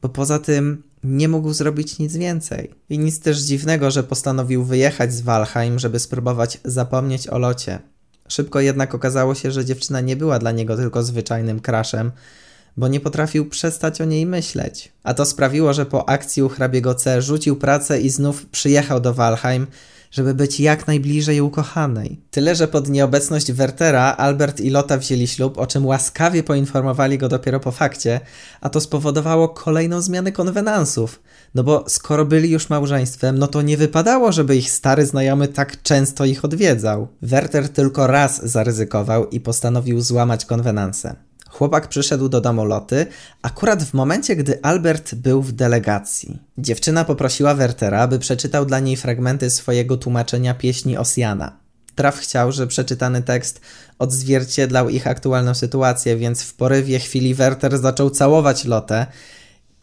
bo 0.02 0.08
poza 0.08 0.38
tym 0.38 0.82
nie 1.04 1.28
mógł 1.28 1.52
zrobić 1.52 1.98
nic 1.98 2.16
więcej. 2.16 2.74
I 2.90 2.98
nic 2.98 3.20
też 3.20 3.38
dziwnego, 3.38 3.90
że 3.90 4.02
postanowił 4.02 4.64
wyjechać 4.64 5.14
z 5.14 5.20
Walheim, 5.20 5.78
żeby 5.78 5.98
spróbować 5.98 6.60
zapomnieć 6.64 7.28
o 7.28 7.38
Locie. 7.38 7.78
Szybko 8.28 8.60
jednak 8.60 8.94
okazało 8.94 9.34
się, 9.34 9.50
że 9.50 9.64
dziewczyna 9.64 10.00
nie 10.00 10.16
była 10.16 10.38
dla 10.38 10.52
niego 10.52 10.76
tylko 10.76 11.02
zwyczajnym 11.02 11.60
kraszem, 11.60 12.12
bo 12.76 12.88
nie 12.88 13.00
potrafił 13.00 13.48
przestać 13.48 14.00
o 14.00 14.04
niej 14.04 14.26
myśleć. 14.26 14.92
A 15.02 15.14
to 15.14 15.26
sprawiło, 15.26 15.72
że 15.72 15.86
po 15.86 16.08
akcji 16.08 16.42
u 16.42 16.48
hrabiego 16.48 16.94
C 16.94 17.22
rzucił 17.22 17.56
pracę 17.56 18.00
i 18.00 18.10
znów 18.10 18.46
przyjechał 18.46 19.00
do 19.00 19.14
Walheim, 19.14 19.66
żeby 20.10 20.34
być 20.34 20.60
jak 20.60 20.86
najbliżej 20.86 21.40
ukochanej. 21.40 22.20
Tyle, 22.30 22.54
że 22.54 22.68
pod 22.68 22.88
nieobecność 22.88 23.52
Wertera 23.52 24.02
Albert 24.02 24.60
i 24.60 24.70
Lota 24.70 24.98
wzięli 24.98 25.26
ślub, 25.26 25.58
o 25.58 25.66
czym 25.66 25.86
łaskawie 25.86 26.42
poinformowali 26.42 27.18
go 27.18 27.28
dopiero 27.28 27.60
po 27.60 27.72
fakcie, 27.72 28.20
a 28.60 28.68
to 28.68 28.80
spowodowało 28.80 29.48
kolejną 29.48 30.00
zmianę 30.00 30.32
konwenansów. 30.32 31.22
No 31.54 31.64
bo 31.64 31.84
skoro 31.88 32.24
byli 32.24 32.50
już 32.50 32.70
małżeństwem, 32.70 33.38
no 33.38 33.46
to 33.46 33.62
nie 33.62 33.76
wypadało, 33.76 34.32
żeby 34.32 34.56
ich 34.56 34.70
stary 34.70 35.06
znajomy 35.06 35.48
tak 35.48 35.82
często 35.82 36.24
ich 36.24 36.44
odwiedzał. 36.44 37.08
Werter 37.22 37.68
tylko 37.68 38.06
raz 38.06 38.46
zaryzykował 38.46 39.28
i 39.28 39.40
postanowił 39.40 40.00
złamać 40.00 40.44
konwenanse. 40.44 41.25
Chłopak 41.56 41.88
przyszedł 41.88 42.28
do 42.28 42.40
domu 42.40 42.64
Loty 42.64 43.06
akurat 43.42 43.82
w 43.82 43.94
momencie, 43.94 44.36
gdy 44.36 44.62
Albert 44.62 45.14
był 45.14 45.42
w 45.42 45.52
delegacji. 45.52 46.38
Dziewczyna 46.58 47.04
poprosiła 47.04 47.54
Wertera, 47.54 48.00
aby 48.00 48.18
przeczytał 48.18 48.66
dla 48.66 48.80
niej 48.80 48.96
fragmenty 48.96 49.50
swojego 49.50 49.96
tłumaczenia 49.96 50.54
pieśni 50.54 50.96
Osjana. 50.96 51.56
Traf 51.94 52.18
chciał, 52.18 52.52
że 52.52 52.66
przeczytany 52.66 53.22
tekst 53.22 53.60
odzwierciedlał 53.98 54.88
ich 54.88 55.06
aktualną 55.06 55.54
sytuację, 55.54 56.16
więc 56.16 56.42
w 56.42 56.54
porywie 56.54 56.98
chwili 56.98 57.34
Werter 57.34 57.78
zaczął 57.78 58.10
całować 58.10 58.64
Lotę, 58.64 59.06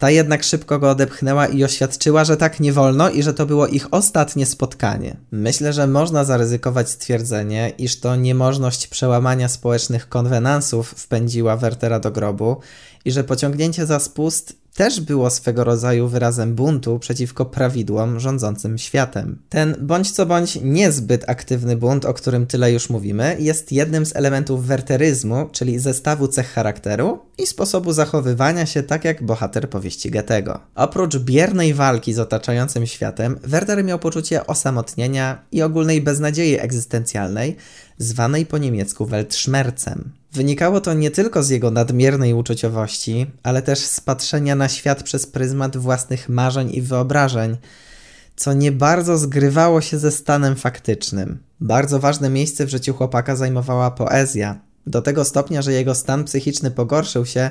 ta 0.04 0.10
jednak 0.10 0.42
szybko 0.42 0.78
go 0.78 0.90
odepchnęła 0.90 1.46
i 1.46 1.64
oświadczyła, 1.64 2.24
że 2.24 2.36
tak 2.36 2.60
nie 2.60 2.72
wolno 2.72 3.10
i 3.10 3.22
że 3.22 3.34
to 3.34 3.46
było 3.46 3.66
ich 3.66 3.94
ostatnie 3.94 4.46
spotkanie. 4.46 5.16
Myślę, 5.30 5.72
że 5.72 5.86
można 5.86 6.24
zaryzykować 6.24 6.90
stwierdzenie, 6.90 7.72
iż 7.78 8.00
to 8.00 8.16
niemożność 8.16 8.86
przełamania 8.86 9.48
społecznych 9.48 10.08
konwenansów 10.08 10.90
wpędziła 10.90 11.56
Wertera 11.56 12.00
do 12.00 12.10
grobu 12.10 12.56
i 13.04 13.12
że 13.12 13.24
pociągnięcie 13.24 13.86
za 13.86 14.00
spust 14.00 14.56
też 14.74 15.00
było 15.00 15.30
swego 15.30 15.64
rodzaju 15.64 16.08
wyrazem 16.08 16.54
buntu 16.54 16.98
przeciwko 16.98 17.44
prawidłom 17.44 18.20
rządzącym 18.20 18.78
światem. 18.78 19.38
Ten 19.48 19.76
bądź 19.80 20.10
co 20.10 20.26
bądź 20.26 20.58
niezbyt 20.62 21.24
aktywny 21.28 21.76
bunt, 21.76 22.04
o 22.04 22.14
którym 22.14 22.46
tyle 22.46 22.72
już 22.72 22.90
mówimy, 22.90 23.36
jest 23.38 23.72
jednym 23.72 24.06
z 24.06 24.16
elementów 24.16 24.66
werteryzmu, 24.66 25.48
czyli 25.52 25.78
zestawu 25.78 26.28
cech 26.28 26.52
charakteru 26.52 27.18
i 27.38 27.46
sposobu 27.46 27.92
zachowywania 27.92 28.66
się 28.66 28.82
tak 28.82 29.04
jak 29.04 29.22
bohater 29.22 29.70
powieści 29.70 30.10
Goethego. 30.10 30.60
Oprócz 30.74 31.18
biernej 31.18 31.74
walki 31.74 32.14
z 32.14 32.18
otaczającym 32.18 32.86
światem, 32.86 33.38
Werter 33.42 33.84
miał 33.84 33.98
poczucie 33.98 34.46
osamotnienia 34.46 35.42
i 35.52 35.62
ogólnej 35.62 36.02
beznadziei 36.02 36.58
egzystencjalnej, 36.58 37.56
zwanej 37.98 38.46
po 38.46 38.58
niemiecku 38.58 39.06
Weltschmerzem. 39.06 40.12
Wynikało 40.32 40.80
to 40.80 40.94
nie 40.94 41.10
tylko 41.10 41.42
z 41.42 41.50
jego 41.50 41.70
nadmiernej 41.70 42.34
uczuciowości, 42.34 43.26
ale 43.42 43.62
też 43.62 43.78
z 43.78 44.00
patrzenia 44.00 44.54
na 44.54 44.68
świat 44.68 45.02
przez 45.02 45.26
pryzmat 45.26 45.76
własnych 45.76 46.28
marzeń 46.28 46.70
i 46.74 46.82
wyobrażeń, 46.82 47.56
co 48.36 48.52
nie 48.52 48.72
bardzo 48.72 49.18
zgrywało 49.18 49.80
się 49.80 49.98
ze 49.98 50.10
stanem 50.10 50.56
faktycznym. 50.56 51.38
Bardzo 51.60 52.00
ważne 52.00 52.30
miejsce 52.30 52.66
w 52.66 52.70
życiu 52.70 52.94
chłopaka 52.94 53.36
zajmowała 53.36 53.90
poezja, 53.90 54.60
do 54.86 55.02
tego 55.02 55.24
stopnia, 55.24 55.62
że 55.62 55.72
jego 55.72 55.94
stan 55.94 56.24
psychiczny 56.24 56.70
pogorszył 56.70 57.26
się, 57.26 57.50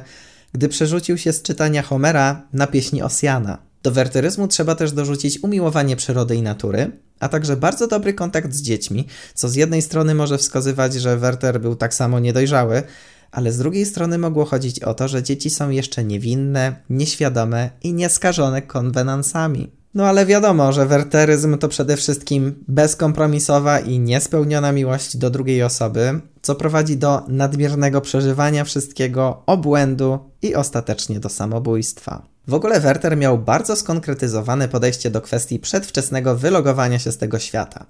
gdy 0.54 0.70
przerzucił 0.70 1.18
się 1.18 1.34
z 1.34 1.42
czytania 1.42 1.82
Homera 1.82 2.42
na 2.54 2.68
pieśni 2.68 3.02
Osjana. 3.02 3.73
Do 3.84 3.92
werteryzmu 3.92 4.48
trzeba 4.48 4.76
też 4.76 4.92
dorzucić 4.92 5.44
umiłowanie 5.44 5.96
przyrody 5.96 6.36
i 6.36 6.42
natury, 6.42 6.92
a 7.20 7.30
także 7.30 7.58
bardzo 7.58 7.88
dobry 7.88 8.14
kontakt 8.14 8.54
z 8.54 8.62
dziećmi, 8.62 9.08
co 9.34 9.50
z 9.50 9.56
jednej 9.56 9.82
strony 9.82 10.16
może 10.16 10.38
wskazywać, 10.38 10.94
że 10.94 11.18
Werter 11.18 11.62
był 11.62 11.76
tak 11.76 11.94
samo 11.94 12.20
niedojrzały, 12.20 12.84
ale 13.32 13.52
z 13.52 13.58
drugiej 13.58 13.86
strony 13.86 14.18
mogło 14.18 14.46
chodzić 14.46 14.80
o 14.80 14.94
to, 14.94 15.08
że 15.08 15.24
dzieci 15.24 15.50
są 15.50 15.70
jeszcze 15.70 16.04
niewinne, 16.04 16.76
nieświadome 16.90 17.70
i 17.84 17.94
nieskażone 17.94 18.62
konwenansami. 18.62 19.72
No 19.94 20.06
ale 20.06 20.26
wiadomo, 20.26 20.74
że 20.74 20.86
werteryzm 20.86 21.58
to 21.58 21.68
przede 21.68 21.98
wszystkim 21.98 22.64
bezkompromisowa 22.68 23.80
i 23.80 24.00
niespełniona 24.00 24.72
miłość 24.72 25.18
do 25.18 25.30
drugiej 25.30 25.64
osoby, 25.64 26.22
co 26.42 26.56
prowadzi 26.56 26.98
do 26.98 27.22
nadmiernego 27.28 28.02
przeżywania 28.02 28.64
wszystkiego, 28.64 29.44
obłędu 29.46 30.20
i 30.42 30.56
ostatecznie 30.56 31.20
do 31.20 31.30
samobójstwa. 31.30 32.33
W 32.48 32.54
ogóle 32.54 32.80
Werter 32.80 33.18
miał 33.18 33.38
bardzo 33.38 33.76
skonkretyzowane 33.76 34.68
podejście 34.68 35.10
do 35.10 35.22
kwestii 35.22 35.60
przedwczesnego 35.60 36.36
wylogowania 36.36 37.00
się 37.00 37.12
z 37.12 37.18
tego 37.18 37.40
świata. 37.40 37.86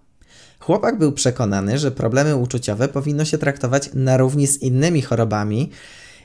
Chłopak 0.60 0.98
był 0.98 1.12
przekonany, 1.12 1.78
że 1.78 1.92
problemy 1.92 2.36
uczuciowe 2.36 2.88
powinno 2.88 3.26
się 3.26 3.38
traktować 3.38 3.90
na 3.94 4.18
równi 4.18 4.48
z 4.48 4.62
innymi 4.62 5.02
chorobami 5.02 5.70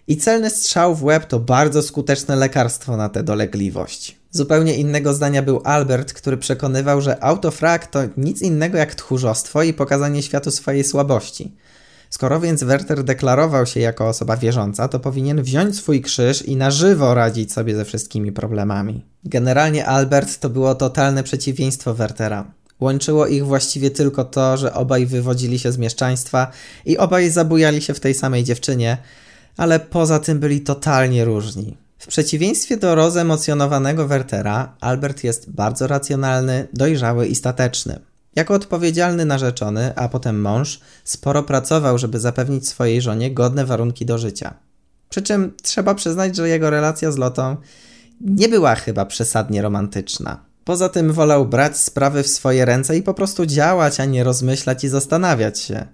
i 0.07 0.17
celny 0.17 0.51
strzał 0.51 0.95
w 0.95 1.05
łeb 1.05 1.27
to 1.27 1.41
bardzo 1.41 1.83
skuteczne 1.83 2.37
lekarstwo 2.37 2.97
na 2.97 3.09
tę 3.09 3.23
dolegliwość. 3.23 4.19
Zupełnie 4.31 4.75
innego 4.75 5.15
zdania 5.15 5.43
był 5.43 5.61
Albert, 5.65 6.13
który 6.13 6.37
przekonywał, 6.37 7.01
że 7.01 7.25
autofrag 7.25 7.87
to 7.87 8.01
nic 8.17 8.43
innego 8.43 8.79
jak 8.79 8.95
tchórzostwo 8.95 9.63
i 9.63 9.73
pokazanie 9.73 10.23
światu 10.23 10.51
swojej 10.51 10.85
słabości– 10.85 11.53
Skoro 12.11 12.41
więc 12.41 12.63
Werter 12.63 13.05
deklarował 13.05 13.67
się 13.67 13.81
jako 13.81 14.09
osoba 14.09 14.37
wierząca, 14.37 14.89
to 14.89 15.01
powinien 15.01 15.43
wziąć 15.43 15.77
swój 15.77 16.01
krzyż 16.03 16.43
i 16.43 16.57
na 16.57 16.71
żywo 16.71 17.15
radzić 17.15 17.53
sobie 17.53 17.77
ze 17.77 17.85
wszystkimi 17.85 18.33
problemami. 18.33 19.05
Generalnie 19.25 19.87
Albert 19.87 20.39
to 20.39 20.51
było 20.51 20.75
totalne 20.75 21.23
przeciwieństwo 21.23 21.95
Wertera. 21.95 22.53
Łączyło 22.81 23.27
ich 23.27 23.47
właściwie 23.47 23.91
tylko 23.91 24.25
to, 24.25 24.57
że 24.57 24.75
obaj 24.75 25.07
wywodzili 25.07 25.59
się 25.59 25.73
z 25.73 25.79
mieszczaństwa 25.79 26.51
i 26.87 26.99
obaj 26.99 27.31
zabujali 27.31 27.83
się 27.83 27.95
w 27.95 28.01
tej 28.01 28.15
samej 28.15 28.45
dziewczynie, 28.45 28.99
ale 29.57 29.81
poza 29.81 30.19
tym 30.19 30.39
byli 30.39 30.61
totalnie 30.61 31.25
różni. 31.25 31.77
W 31.99 32.07
przeciwieństwie 32.07 32.77
do 32.77 32.95
rozemocjonowanego 32.95 34.09
Wertera, 34.09 34.77
Albert 34.81 35.25
jest 35.25 35.51
bardzo 35.51 35.87
racjonalny, 35.87 36.69
dojrzały 36.73 37.27
i 37.27 37.35
stateczny. 37.35 38.01
Jako 38.39 38.55
odpowiedzialny 38.55 39.25
narzeczony, 39.25 39.97
a 39.97 40.09
potem 40.09 40.41
mąż, 40.41 40.81
sporo 41.05 41.43
pracował, 41.43 41.99
żeby 41.99 42.21
zapewnić 42.21 42.69
swojej 42.69 43.03
żonie 43.03 43.35
godne 43.35 43.67
warunki 43.67 44.07
do 44.07 44.19
życia. 44.19 44.55
Przy 45.09 45.23
czym 45.23 45.53
trzeba 45.63 45.95
przyznać, 45.95 46.37
że 46.37 46.49
jego 46.49 46.71
relacja 46.71 47.13
z 47.13 47.17
Lotą 47.17 47.57
nie 48.21 48.49
była 48.49 48.75
chyba 48.75 49.05
przesadnie 49.05 49.63
romantyczna. 49.63 50.45
Poza 50.65 50.89
tym 50.89 51.13
wolał 51.13 51.47
brać 51.47 51.77
sprawy 51.77 52.23
w 52.23 52.29
swoje 52.29 52.65
ręce 52.65 52.97
i 52.97 53.03
po 53.03 53.15
prostu 53.15 53.47
działać, 53.47 54.01
a 54.01 54.05
nie 54.05 54.25
rozmyślać 54.25 54.85
i 54.85 54.89
zastanawiać 54.89 55.59
się. 55.59 55.87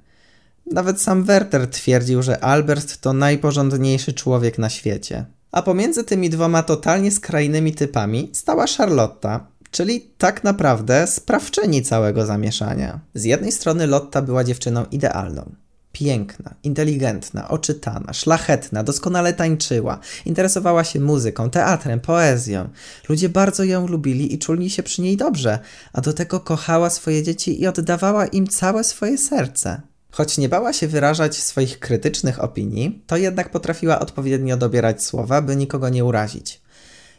Nawet 0.72 1.00
sam 1.00 1.24
Werter 1.24 1.70
twierdził, 1.70 2.22
że 2.22 2.44
Albert 2.44 3.00
to 3.00 3.12
najporządniejszy 3.12 4.12
człowiek 4.12 4.58
na 4.58 4.70
świecie. 4.70 5.24
A 5.52 5.62
pomiędzy 5.62 6.04
tymi 6.04 6.30
dwoma 6.30 6.62
totalnie 6.62 7.10
skrajnymi 7.10 7.74
typami 7.74 8.30
stała 8.32 8.64
Charlotta, 8.78 9.46
czyli 9.74 10.00
tak 10.18 10.44
naprawdę 10.44 11.06
sprawczyni 11.06 11.82
całego 11.82 12.26
zamieszania. 12.26 13.00
Z 13.14 13.24
jednej 13.24 13.52
strony 13.52 13.86
Lotta 13.86 14.22
była 14.22 14.44
dziewczyną 14.44 14.84
idealną. 14.90 15.52
Piękna, 15.92 16.54
inteligentna, 16.62 17.48
oczytana, 17.48 18.12
szlachetna, 18.12 18.82
doskonale 18.82 19.32
tańczyła, 19.32 19.98
interesowała 20.26 20.84
się 20.84 21.00
muzyką, 21.00 21.50
teatrem, 21.50 22.00
poezją. 22.00 22.68
Ludzie 23.08 23.28
bardzo 23.28 23.64
ją 23.64 23.86
lubili 23.86 24.34
i 24.34 24.38
czuli 24.38 24.70
się 24.70 24.82
przy 24.82 25.02
niej 25.02 25.16
dobrze, 25.16 25.58
a 25.92 26.00
do 26.00 26.12
tego 26.12 26.40
kochała 26.40 26.90
swoje 26.90 27.22
dzieci 27.22 27.62
i 27.62 27.66
oddawała 27.66 28.26
im 28.26 28.46
całe 28.46 28.84
swoje 28.84 29.18
serce. 29.18 29.80
Choć 30.10 30.38
nie 30.38 30.48
bała 30.48 30.72
się 30.72 30.88
wyrażać 30.88 31.36
swoich 31.36 31.78
krytycznych 31.78 32.44
opinii, 32.44 33.02
to 33.06 33.16
jednak 33.16 33.50
potrafiła 33.50 34.00
odpowiednio 34.00 34.56
dobierać 34.56 35.02
słowa, 35.02 35.42
by 35.42 35.56
nikogo 35.56 35.88
nie 35.88 36.04
urazić. 36.04 36.63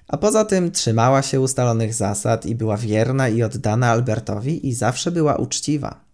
A 0.07 0.17
poza 0.17 0.45
tym 0.45 0.71
trzymała 0.71 1.21
się 1.21 1.41
ustalonych 1.41 1.93
zasad 1.93 2.45
i 2.45 2.55
była 2.55 2.77
wierna 2.77 3.29
i 3.29 3.43
oddana 3.43 3.87
Albertowi 3.87 4.67
i 4.67 4.73
zawsze 4.73 5.11
była 5.11 5.35
uczciwa. 5.35 6.05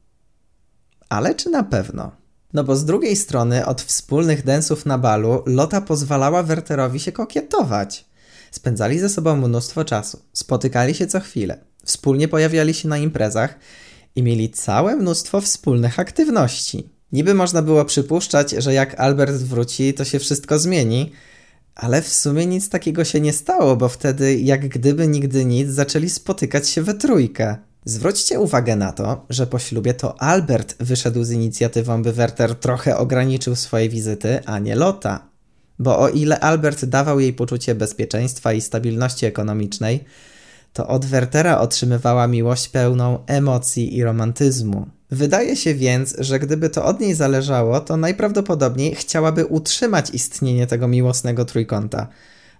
Ale 1.09 1.35
czy 1.35 1.49
na 1.49 1.63
pewno? 1.63 2.11
No 2.53 2.63
bo 2.63 2.75
z 2.75 2.85
drugiej 2.85 3.15
strony 3.15 3.65
od 3.65 3.81
wspólnych 3.81 4.43
densów 4.45 4.85
na 4.85 4.97
balu 4.97 5.43
Lota 5.45 5.81
pozwalała 5.81 6.43
Werterowi 6.43 6.99
się 6.99 7.11
kokietować. 7.11 8.05
Spędzali 8.51 8.99
ze 8.99 9.09
sobą 9.09 9.35
mnóstwo 9.35 9.85
czasu, 9.85 10.19
spotykali 10.33 10.95
się 10.95 11.07
co 11.07 11.19
chwilę, 11.19 11.57
wspólnie 11.85 12.27
pojawiali 12.27 12.73
się 12.73 12.87
na 12.87 12.97
imprezach 12.97 13.59
i 14.15 14.23
mieli 14.23 14.49
całe 14.49 14.95
mnóstwo 14.95 15.41
wspólnych 15.41 15.99
aktywności. 15.99 16.89
Niby 17.11 17.33
można 17.33 17.61
było 17.61 17.85
przypuszczać, 17.85 18.51
że 18.51 18.73
jak 18.73 18.99
Albert 18.99 19.35
wróci, 19.35 19.93
to 19.93 20.05
się 20.05 20.19
wszystko 20.19 20.59
zmieni, 20.59 21.11
ale 21.75 22.01
w 22.01 22.13
sumie 22.13 22.45
nic 22.45 22.69
takiego 22.69 23.03
się 23.03 23.21
nie 23.21 23.33
stało, 23.33 23.75
bo 23.75 23.89
wtedy, 23.89 24.35
jak 24.35 24.67
gdyby 24.67 25.07
nigdy 25.07 25.45
nic, 25.45 25.69
zaczęli 25.69 26.09
spotykać 26.09 26.69
się 26.69 26.81
we 26.81 26.93
trójkę. 26.93 27.55
Zwróćcie 27.85 28.39
uwagę 28.39 28.75
na 28.75 28.91
to, 28.91 29.25
że 29.29 29.47
po 29.47 29.59
ślubie 29.59 29.93
to 29.93 30.21
Albert 30.21 30.75
wyszedł 30.79 31.23
z 31.23 31.31
inicjatywą, 31.31 32.03
by 32.03 32.13
Werter 32.13 32.55
trochę 32.55 32.97
ograniczył 32.97 33.55
swoje 33.55 33.89
wizyty, 33.89 34.39
a 34.45 34.59
nie 34.59 34.75
Lota. 34.75 35.27
Bo 35.79 35.99
o 35.99 36.09
ile 36.09 36.39
Albert 36.39 36.85
dawał 36.85 37.19
jej 37.19 37.33
poczucie 37.33 37.75
bezpieczeństwa 37.75 38.53
i 38.53 38.61
stabilności 38.61 39.25
ekonomicznej, 39.25 40.03
to 40.73 40.87
od 40.87 41.05
Wertera 41.05 41.59
otrzymywała 41.59 42.27
miłość 42.27 42.69
pełną 42.69 43.19
emocji 43.27 43.97
i 43.97 44.03
romantyzmu. 44.03 44.85
Wydaje 45.11 45.55
się 45.55 45.73
więc, 45.73 46.15
że 46.19 46.39
gdyby 46.39 46.69
to 46.69 46.85
od 46.85 46.99
niej 46.99 47.13
zależało, 47.13 47.79
to 47.79 47.97
najprawdopodobniej 47.97 48.95
chciałaby 48.95 49.45
utrzymać 49.45 50.09
istnienie 50.09 50.67
tego 50.67 50.87
miłosnego 50.87 51.45
trójkąta, 51.45 52.07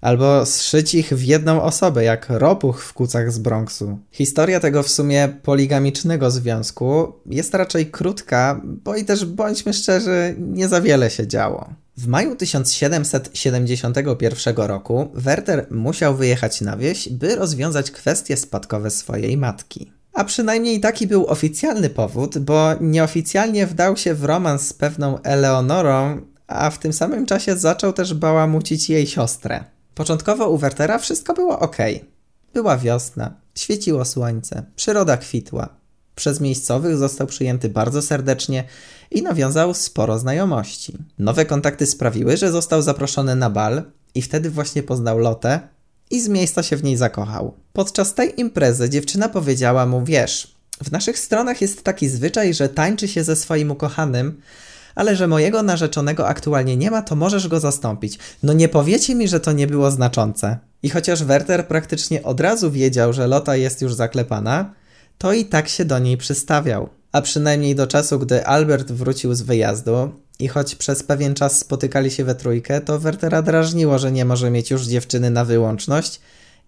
albo 0.02 0.46
zszyć 0.46 0.94
ich 0.94 1.14
w 1.14 1.24
jedną 1.24 1.62
osobę, 1.62 2.04
jak 2.04 2.26
ropuch 2.30 2.84
w 2.84 2.94
kucach 2.94 3.32
z 3.32 3.40
Bronxu. 3.40 4.00
Historia 4.12 4.60
tego 4.60 4.84
w 4.84 4.90
sumie 4.90 5.30
poligamicznego 5.44 6.32
związku 6.32 7.14
jest 7.26 7.54
raczej 7.54 7.86
krótka, 7.92 8.62
bo 8.64 8.96
i 8.96 9.06
też 9.06 9.26
bądźmy 9.26 9.74
szczerzy, 9.74 10.36
nie 10.38 10.68
za 10.68 10.82
wiele 10.82 11.10
się 11.10 11.28
działo. 11.28 11.70
W 12.02 12.08
maju 12.08 12.36
1771 12.36 14.56
roku 14.56 15.10
Werter 15.14 15.68
musiał 15.72 16.16
wyjechać 16.16 16.62
na 16.62 16.78
wieś, 16.78 17.10
by 17.10 17.36
rozwiązać 17.36 17.92
kwestie 17.92 18.38
spadkowe 18.38 18.92
swojej 18.92 19.38
matki. 19.38 19.92
A 20.14 20.24
przynajmniej 20.24 20.80
taki 20.80 21.08
był 21.08 21.28
oficjalny 21.28 21.90
powód, 21.90 22.38
bo 22.38 22.70
nieoficjalnie 22.80 23.68
wdał 23.68 23.98
się 23.98 24.14
w 24.14 24.24
romans 24.24 24.68
z 24.68 24.74
pewną 24.74 25.22
Eleonorą, 25.22 26.22
a 26.48 26.70
w 26.70 26.80
tym 26.80 26.94
samym 26.94 27.26
czasie 27.26 27.58
zaczął 27.58 27.94
też 27.94 28.14
bałamucić 28.14 28.90
jej 28.90 29.08
siostrę. 29.08 29.64
Początkowo 29.96 30.50
u 30.50 30.58
Wertera 30.58 30.98
wszystko 30.98 31.34
było 31.34 31.60
ok. 31.60 31.78
Była 32.54 32.78
wiosna, 32.78 33.34
świeciło 33.56 34.06
słońce, 34.06 34.64
przyroda 34.76 35.18
kwitła. 35.18 35.81
Przez 36.16 36.40
miejscowych 36.40 36.98
został 36.98 37.28
przyjęty 37.28 37.70
bardzo 37.70 38.02
serdecznie 38.02 38.64
i 39.12 39.22
nawiązał 39.22 39.74
sporo 39.74 40.20
znajomości. 40.20 40.98
Nowe 41.20 41.46
kontakty 41.46 41.86
sprawiły, 41.86 42.38
że 42.38 42.52
został 42.52 42.82
zaproszony 42.82 43.36
na 43.36 43.50
bal 43.50 43.84
i 44.16 44.22
wtedy 44.22 44.50
właśnie 44.50 44.84
poznał 44.84 45.18
Lotę 45.18 45.60
i 46.10 46.22
z 46.22 46.28
miejsca 46.28 46.64
się 46.64 46.78
w 46.78 46.84
niej 46.84 46.98
zakochał. 46.98 47.54
Podczas 47.74 48.14
tej 48.14 48.40
imprezy 48.40 48.90
dziewczyna 48.90 49.30
powiedziała 49.30 49.86
mu: 49.86 50.06
Wiesz, 50.06 50.56
w 50.84 50.92
naszych 50.92 51.20
stronach 51.20 51.62
jest 51.62 51.84
taki 51.84 52.10
zwyczaj, 52.10 52.54
że 52.54 52.70
tańczy 52.70 53.08
się 53.08 53.24
ze 53.24 53.36
swoim 53.36 53.72
ukochanym, 53.72 54.42
ale 54.96 55.16
że 55.16 55.28
mojego 55.28 55.64
narzeczonego 55.64 56.28
aktualnie 56.28 56.78
nie 56.78 56.92
ma, 56.92 57.02
to 57.02 57.16
możesz 57.16 57.48
go 57.48 57.60
zastąpić. 57.60 58.20
No 58.44 58.54
nie 58.54 58.70
powiecie 58.70 59.16
mi, 59.16 59.28
że 59.28 59.40
to 59.40 59.52
nie 59.52 59.68
było 59.68 59.92
znaczące. 59.92 60.58
I 60.84 60.90
chociaż 60.90 61.24
Werter 61.24 61.68
praktycznie 61.68 62.24
od 62.24 62.40
razu 62.40 62.72
wiedział, 62.72 63.14
że 63.14 63.28
Lota 63.28 63.56
jest 63.56 63.82
już 63.82 63.94
zaklepana, 63.94 64.74
to 65.22 65.34
i 65.34 65.46
tak 65.46 65.70
się 65.70 65.86
do 65.86 66.00
niej 66.00 66.18
przystawiał. 66.18 66.90
A 67.12 67.22
przynajmniej 67.22 67.76
do 67.76 67.88
czasu, 67.88 68.20
gdy 68.20 68.46
Albert 68.46 68.92
wrócił 68.92 69.36
z 69.36 69.42
wyjazdu 69.42 70.12
i 70.40 70.48
choć 70.48 70.76
przez 70.76 71.04
pewien 71.04 71.34
czas 71.34 71.60
spotykali 71.60 72.12
się 72.12 72.24
we 72.24 72.36
trójkę, 72.36 72.82
to 72.82 73.00
Wertera 73.00 73.42
drażniło, 73.42 74.00
że 74.00 74.12
nie 74.12 74.26
może 74.26 74.52
mieć 74.52 74.72
już 74.72 74.86
dziewczyny 74.86 75.30
na 75.30 75.46
wyłączność 75.46 76.20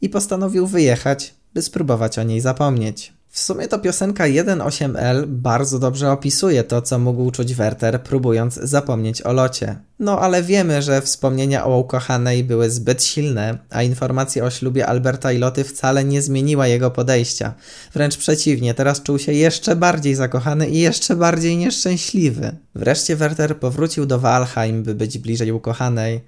i 0.02 0.10
postanowił 0.10 0.68
wyjechać, 0.68 1.34
by 1.54 1.62
spróbować 1.62 2.20
o 2.20 2.24
niej 2.24 2.42
zapomnieć. 2.42 3.14
W 3.34 3.40
sumie 3.40 3.68
to 3.68 3.80
piosenka 3.80 4.24
1.8L 4.24 5.25
bardzo 5.28 5.80
dobrze 5.80 6.12
opisuje 6.12 6.63
to, 6.63 6.82
co 6.82 7.00
mógł 7.00 7.32
czuć 7.32 7.54
Werter, 7.54 8.04
próbując 8.04 8.56
zapomnieć 8.56 9.22
o 9.22 9.34
locie. 9.34 9.75
No 10.00 10.20
ale 10.20 10.44
wiemy, 10.44 10.82
że 10.82 11.02
wspomnienia 11.02 11.66
o 11.66 11.78
ukochanej 11.78 12.44
były 12.44 12.70
zbyt 12.70 13.04
silne, 13.04 13.58
a 13.70 13.84
informacja 13.84 14.44
o 14.44 14.50
ślubie 14.50 14.88
Alberta 14.88 15.32
i 15.32 15.38
Loty 15.38 15.63
wcale 15.63 16.04
nie 16.04 16.22
zmieniła 16.22 16.68
jego 16.68 16.92
podejścia. 16.92 17.54
Wręcz 17.94 18.18
przeciwnie, 18.18 18.74
teraz 18.74 19.04
czuł 19.04 19.20
się 19.20 19.34
jeszcze 19.34 19.75
bardziej 19.75 20.16
zakochany 20.16 20.70
i 20.70 20.80
jeszcze 20.80 21.16
bardziej 21.16 21.58
nieszczęśliwy. 21.58 22.56
Wreszcie 22.75 23.16
Werter 23.16 23.60
powrócił 23.60 24.06
do 24.06 24.20
Walheim, 24.20 24.84
by 24.84 24.96
być 24.96 25.18
bliżej 25.18 25.52
ukochanej 25.52 26.22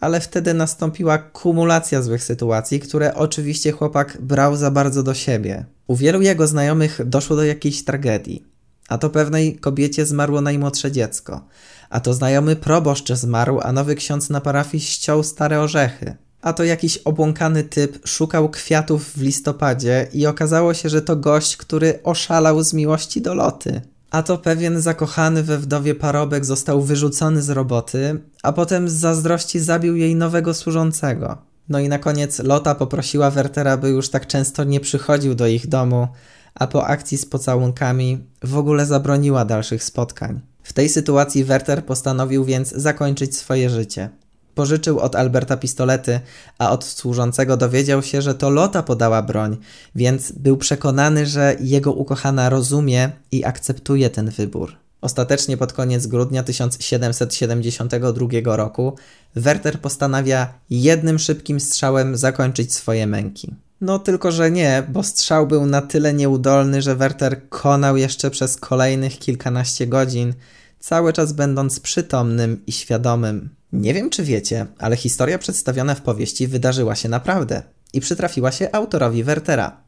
ale 0.00 0.20
wtedy 0.20 0.54
nastąpiła 0.54 1.18
kumulacja 1.18 2.02
złych 2.02 2.24
sytuacji, 2.24 2.80
które 2.80 3.14
oczywiście 3.14 3.72
chłopak 3.72 4.18
brał 4.20 4.56
za 4.56 4.70
bardzo 4.70 5.02
do 5.02 5.14
siebie. 5.14 5.64
U 5.86 5.96
wielu 5.96 6.22
jego 6.22 6.46
znajomych 6.46 7.00
doszło 7.04 7.36
do 7.36 7.44
jakiejś 7.44 7.84
tragedii. 7.84 8.44
A 8.88 8.98
to 8.98 9.10
pewnej 9.10 9.56
kobiecie 9.56 10.06
zmarło 10.06 10.40
najmłodsze 10.40 10.92
dziecko. 10.92 11.44
A 11.90 12.00
to 12.00 12.14
znajomy 12.14 12.56
proboszcz 12.56 13.12
zmarł, 13.12 13.60
a 13.62 13.72
nowy 13.72 13.94
ksiądz 13.94 14.30
na 14.30 14.40
parafii 14.40 14.84
ściął 14.84 15.22
stare 15.22 15.60
orzechy. 15.60 16.16
A 16.42 16.52
to 16.52 16.64
jakiś 16.64 16.98
obłąkany 16.98 17.64
typ 17.64 18.08
szukał 18.08 18.48
kwiatów 18.48 19.12
w 19.12 19.22
listopadzie 19.22 20.08
i 20.12 20.26
okazało 20.26 20.74
się, 20.74 20.88
że 20.88 21.02
to 21.02 21.16
gość, 21.16 21.56
który 21.56 22.02
oszalał 22.02 22.62
z 22.62 22.72
miłości 22.72 23.22
do 23.22 23.34
loty. 23.34 23.80
A 24.10 24.22
to 24.22 24.38
pewien 24.38 24.80
zakochany 24.80 25.42
we 25.42 25.58
wdowie 25.58 25.94
parobek 25.94 26.44
został 26.44 26.82
wyrzucony 26.82 27.42
z 27.42 27.50
roboty, 27.50 28.20
a 28.42 28.52
potem 28.52 28.88
z 28.88 28.92
zazdrości 28.92 29.60
zabił 29.60 29.96
jej 29.96 30.16
nowego 30.16 30.54
służącego. 30.54 31.38
No 31.68 31.78
i 31.78 31.88
na 31.88 31.98
koniec 31.98 32.38
Lota 32.38 32.74
poprosiła 32.74 33.30
Wertera, 33.30 33.76
by 33.76 33.88
już 33.88 34.08
tak 34.08 34.26
często 34.26 34.64
nie 34.64 34.80
przychodził 34.80 35.34
do 35.34 35.46
ich 35.46 35.68
domu, 35.68 36.08
a 36.54 36.66
po 36.66 36.86
akcji 36.86 37.18
z 37.18 37.26
pocałunkami 37.26 38.18
w 38.42 38.56
ogóle 38.56 38.86
zabroniła 38.86 39.44
dalszych 39.44 39.84
spotkań. 39.84 40.40
W 40.62 40.72
tej 40.72 40.88
sytuacji 40.88 41.44
Werter 41.44 41.84
postanowił 41.84 42.44
więc 42.44 42.70
zakończyć 42.70 43.36
swoje 43.36 43.70
życie. 43.70 44.10
Pożyczył 44.56 45.00
od 45.00 45.16
Alberta 45.16 45.56
pistolety, 45.56 46.20
a 46.58 46.70
od 46.70 46.84
służącego 46.84 47.56
dowiedział 47.56 48.02
się, 48.02 48.22
że 48.22 48.34
to 48.34 48.50
Lota 48.50 48.82
podała 48.82 49.22
broń, 49.22 49.56
więc 49.94 50.32
był 50.32 50.56
przekonany, 50.56 51.26
że 51.26 51.56
jego 51.60 51.92
ukochana 51.92 52.48
rozumie 52.48 53.10
i 53.32 53.44
akceptuje 53.44 54.10
ten 54.10 54.30
wybór. 54.30 54.76
Ostatecznie 55.00 55.56
pod 55.56 55.72
koniec 55.72 56.06
grudnia 56.06 56.42
1772 56.42 58.56
roku 58.56 58.96
Werter 59.34 59.80
postanawia 59.80 60.54
jednym 60.70 61.18
szybkim 61.18 61.60
strzałem 61.60 62.16
zakończyć 62.16 62.74
swoje 62.74 63.06
męki. 63.06 63.54
No 63.80 63.98
tylko, 63.98 64.32
że 64.32 64.50
nie, 64.50 64.82
bo 64.88 65.02
strzał 65.02 65.46
był 65.46 65.66
na 65.66 65.82
tyle 65.82 66.14
nieudolny, 66.14 66.82
że 66.82 66.96
Werter 66.96 67.48
konał 67.48 67.96
jeszcze 67.96 68.30
przez 68.30 68.56
kolejnych 68.56 69.18
kilkanaście 69.18 69.86
godzin, 69.86 70.34
cały 70.80 71.12
czas 71.12 71.32
będąc 71.32 71.80
przytomnym 71.80 72.62
i 72.66 72.72
świadomym. 72.72 73.55
Nie 73.72 73.94
wiem, 73.94 74.10
czy 74.10 74.24
wiecie, 74.24 74.66
ale 74.78 74.96
historia 74.96 75.38
przedstawiona 75.38 75.94
w 75.94 76.02
powieści 76.02 76.46
wydarzyła 76.46 76.94
się 76.94 77.08
naprawdę 77.08 77.62
i 77.92 78.00
przytrafiła 78.00 78.52
się 78.52 78.68
autorowi 78.72 79.24
Wertera. 79.24 79.86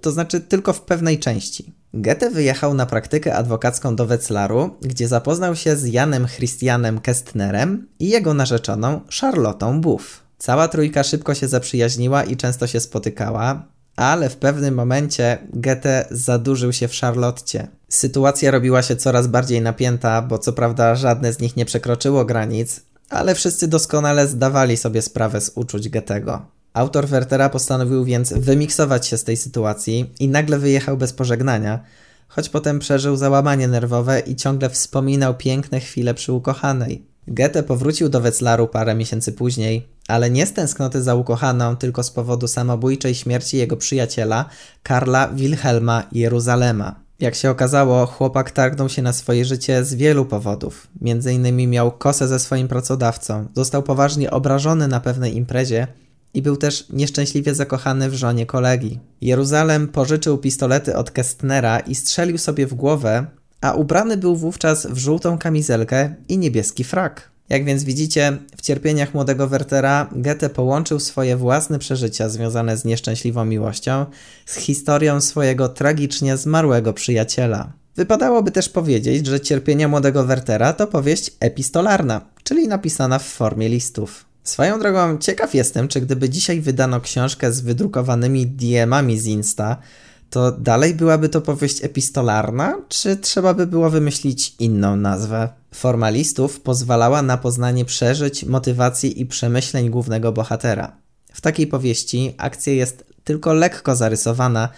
To 0.00 0.10
znaczy 0.10 0.40
tylko 0.40 0.72
w 0.72 0.80
pewnej 0.80 1.18
części. 1.18 1.72
Goethe 1.94 2.30
wyjechał 2.30 2.74
na 2.74 2.86
praktykę 2.86 3.34
adwokacką 3.34 3.96
do 3.96 4.06
Wetzlaru, 4.06 4.76
gdzie 4.82 5.08
zapoznał 5.08 5.56
się 5.56 5.76
z 5.76 5.84
Janem 5.84 6.26
Christianem 6.26 7.00
Kestnerem 7.00 7.88
i 7.98 8.08
jego 8.08 8.34
narzeczoną 8.34 9.00
Charlottą 9.20 9.80
Buff. 9.80 10.22
Cała 10.38 10.68
trójka 10.68 11.02
szybko 11.02 11.34
się 11.34 11.48
zaprzyjaźniła 11.48 12.24
i 12.24 12.36
często 12.36 12.66
się 12.66 12.80
spotykała, 12.80 13.68
ale 13.96 14.28
w 14.28 14.36
pewnym 14.36 14.74
momencie 14.74 15.38
Goethe 15.52 16.06
zadłużył 16.10 16.72
się 16.72 16.88
w 16.88 16.94
Charlotcie. 16.94 17.68
Sytuacja 17.88 18.50
robiła 18.50 18.82
się 18.82 18.96
coraz 18.96 19.26
bardziej 19.26 19.60
napięta, 19.60 20.22
bo 20.22 20.38
co 20.38 20.52
prawda 20.52 20.94
żadne 20.94 21.32
z 21.32 21.40
nich 21.40 21.56
nie 21.56 21.64
przekroczyło 21.64 22.24
granic, 22.24 22.80
ale 23.10 23.34
wszyscy 23.34 23.68
doskonale 23.68 24.28
zdawali 24.28 24.76
sobie 24.76 25.02
sprawę 25.02 25.40
z 25.40 25.52
uczuć 25.54 25.88
Goethego. 25.88 26.46
Autor 26.72 27.06
Wertera 27.06 27.48
postanowił 27.48 28.04
więc 28.04 28.32
wymiksować 28.32 29.06
się 29.06 29.18
z 29.18 29.24
tej 29.24 29.36
sytuacji 29.36 30.14
i 30.20 30.28
nagle 30.28 30.58
wyjechał 30.58 30.96
bez 30.96 31.12
pożegnania, 31.12 31.80
choć 32.28 32.48
potem 32.48 32.78
przeżył 32.78 33.16
załamanie 33.16 33.68
nerwowe 33.68 34.20
i 34.20 34.36
ciągle 34.36 34.70
wspominał 34.70 35.34
piękne 35.34 35.80
chwile 35.80 36.14
przy 36.14 36.32
ukochanej. 36.32 37.06
Goethe 37.28 37.62
powrócił 37.62 38.08
do 38.08 38.20
Wetzlaru 38.20 38.68
parę 38.68 38.94
miesięcy 38.94 39.32
później, 39.32 39.88
ale 40.08 40.30
nie 40.30 40.46
z 40.46 40.52
tęsknoty 40.52 41.02
za 41.02 41.14
ukochaną, 41.14 41.76
tylko 41.76 42.02
z 42.02 42.10
powodu 42.10 42.48
samobójczej 42.48 43.14
śmierci 43.14 43.56
jego 43.56 43.76
przyjaciela, 43.76 44.44
Karla 44.82 45.28
Wilhelma 45.28 46.02
Jeruzalema. 46.12 47.07
Jak 47.20 47.34
się 47.34 47.50
okazało, 47.50 48.06
chłopak 48.06 48.50
targnął 48.50 48.88
się 48.88 49.02
na 49.02 49.12
swoje 49.12 49.44
życie 49.44 49.84
z 49.84 49.94
wielu 49.94 50.24
powodów. 50.24 50.86
Między 51.00 51.32
innymi 51.32 51.66
miał 51.66 51.92
kosę 51.92 52.28
ze 52.28 52.38
swoim 52.38 52.68
pracodawcą, 52.68 53.46
został 53.54 53.82
poważnie 53.82 54.30
obrażony 54.30 54.88
na 54.88 55.00
pewnej 55.00 55.36
imprezie 55.36 55.86
i 56.34 56.42
był 56.42 56.56
też 56.56 56.86
nieszczęśliwie 56.90 57.54
zakochany 57.54 58.10
w 58.10 58.14
żonie 58.14 58.46
kolegi. 58.46 58.98
Jeruzalem 59.20 59.88
pożyczył 59.88 60.38
pistolety 60.38 60.96
od 60.96 61.10
Kestnera 61.10 61.78
i 61.80 61.94
strzelił 61.94 62.38
sobie 62.38 62.66
w 62.66 62.74
głowę, 62.74 63.26
a 63.60 63.72
ubrany 63.72 64.16
był 64.16 64.36
wówczas 64.36 64.86
w 64.86 64.98
żółtą 64.98 65.38
kamizelkę 65.38 66.14
i 66.28 66.38
niebieski 66.38 66.84
frak. 66.84 67.30
Jak 67.48 67.64
więc 67.64 67.84
widzicie, 67.84 68.38
w 68.56 68.62
cierpieniach 68.62 69.14
młodego 69.14 69.48
Wertera 69.48 70.10
Goethe 70.12 70.50
połączył 70.50 71.00
swoje 71.00 71.36
własne 71.36 71.78
przeżycia 71.78 72.28
związane 72.28 72.76
z 72.76 72.84
nieszczęśliwą 72.84 73.44
miłością 73.44 74.06
z 74.46 74.56
historią 74.56 75.20
swojego 75.20 75.68
tragicznie 75.68 76.36
zmarłego 76.36 76.92
przyjaciela. 76.92 77.72
Wypadałoby 77.96 78.50
też 78.50 78.68
powiedzieć, 78.68 79.26
że 79.26 79.40
cierpienia 79.40 79.88
młodego 79.88 80.24
Wertera 80.24 80.72
to 80.72 80.86
powieść 80.86 81.30
epistolarna, 81.40 82.20
czyli 82.44 82.68
napisana 82.68 83.18
w 83.18 83.24
formie 83.24 83.68
listów. 83.68 84.24
Swoją 84.44 84.80
drogą 84.80 85.18
ciekaw 85.18 85.54
jestem, 85.54 85.88
czy 85.88 86.00
gdyby 86.00 86.28
dzisiaj 86.28 86.60
wydano 86.60 87.00
książkę 87.00 87.52
z 87.52 87.60
wydrukowanymi 87.60 88.46
DM-ami 88.46 89.18
z 89.18 89.26
Insta, 89.26 89.76
to 90.30 90.52
dalej 90.52 90.94
byłaby 90.94 91.28
to 91.28 91.40
powieść 91.40 91.84
epistolarna, 91.84 92.76
czy 92.88 93.16
trzeba 93.16 93.54
by 93.54 93.66
było 93.66 93.90
wymyślić 93.90 94.54
inną 94.58 94.96
nazwę? 94.96 95.48
Formalistów 95.74 96.60
pozwalała 96.60 97.22
na 97.22 97.36
poznanie 97.36 97.84
przeżyć, 97.84 98.44
motywacji 98.44 99.20
i 99.20 99.26
przemyśleń 99.26 99.90
głównego 99.90 100.32
bohatera. 100.32 100.96
W 101.32 101.40
takiej 101.40 101.66
powieści 101.66 102.34
akcja 102.38 102.72
jest 102.72 103.04
tylko 103.24 103.52
lekko 103.52 103.96
zarysowana, 103.96 104.68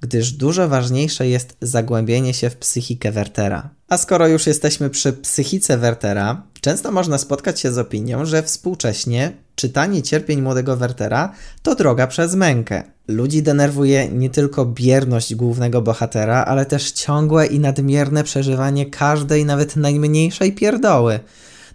gdyż 0.00 0.32
dużo 0.32 0.68
ważniejsze 0.68 1.28
jest 1.28 1.56
zagłębienie 1.60 2.34
się 2.34 2.50
w 2.50 2.56
psychikę 2.56 3.12
Wertera. 3.12 3.70
A 3.88 3.98
skoro 3.98 4.28
już 4.28 4.46
jesteśmy 4.46 4.90
przy 4.90 5.12
psychice 5.12 5.78
Wertera, 5.78 6.42
Często 6.60 6.92
można 6.92 7.18
spotkać 7.18 7.60
się 7.60 7.72
z 7.72 7.78
opinią, 7.78 8.24
że 8.24 8.42
współcześnie 8.42 9.32
czytanie 9.54 10.02
cierpień 10.02 10.42
młodego 10.42 10.76
Wertera 10.76 11.32
to 11.62 11.74
droga 11.74 12.06
przez 12.06 12.34
mękę. 12.34 12.82
Ludzi 13.08 13.42
denerwuje 13.42 14.08
nie 14.08 14.30
tylko 14.30 14.66
bierność 14.66 15.34
głównego 15.34 15.82
bohatera, 15.82 16.44
ale 16.44 16.66
też 16.66 16.92
ciągłe 16.92 17.46
i 17.46 17.60
nadmierne 17.60 18.24
przeżywanie 18.24 18.86
każdej, 18.86 19.44
nawet 19.44 19.76
najmniejszej 19.76 20.52
pierdoły. 20.52 21.20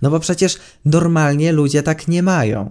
No 0.02 0.10
bo 0.10 0.20
przecież 0.20 0.58
normalnie 0.86 1.52
ludzie 1.52 1.84
tak 1.84 2.08
nie 2.08 2.24
mają. 2.24 2.70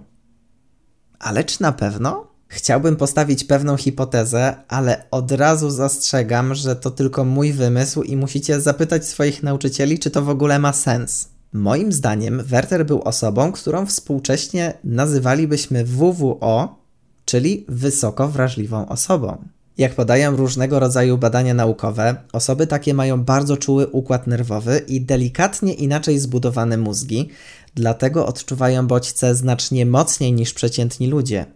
Ale 1.18 1.44
czy 1.44 1.62
na 1.62 1.72
pewno? 1.72 2.27
Chciałbym 2.48 2.96
postawić 2.96 3.44
pewną 3.44 3.77
hipotezę, 3.77 4.57
ale 4.68 5.05
od 5.11 5.33
razu 5.33 5.70
zastrzegam, 5.70 6.55
że 6.55 6.77
to 6.77 6.90
tylko 6.90 7.24
mój 7.24 7.53
wymysł 7.53 8.03
i 8.03 8.16
musicie 8.16 8.61
zapytać 8.61 9.07
swoich 9.07 9.42
nauczycieli, 9.42 9.98
czy 9.98 10.11
to 10.11 10.22
w 10.22 10.29
ogóle 10.29 10.59
ma 10.59 10.72
sens. 10.72 11.34
Moim 11.55 11.93
zdaniem 11.93 12.43
Werter 12.43 12.87
był 12.87 13.03
osobą, 13.03 13.53
którą 13.53 13.87
współcześnie 13.87 14.75
nazywalibyśmy 14.85 15.85
WWO, 15.85 16.79
czyli 17.25 17.64
wysoko 17.69 18.29
wrażliwą 18.29 18.88
osobą. 18.88 19.45
Jak 19.79 19.95
podają 19.95 20.37
różnego 20.37 20.81
rodzaju 20.81 21.19
badania 21.19 21.55
naukowe, 21.55 22.17
osoby 22.33 22.67
takie 22.67 22.95
mają 22.95 23.25
bardzo 23.25 23.57
czuły 23.57 23.87
układ 23.87 24.27
nerwowy 24.27 24.79
i 24.88 25.01
delikatnie 25.01 25.75
inaczej 25.75 26.19
zbudowane 26.19 26.77
mózgi, 26.77 27.29
dlatego 27.75 28.27
odczuwają 28.27 28.87
bodźce 28.87 29.35
znacznie 29.35 29.87
mocniej 29.87 30.33
niż 30.33 30.53
przeciętni 30.55 31.07
ludzie. 31.07 31.47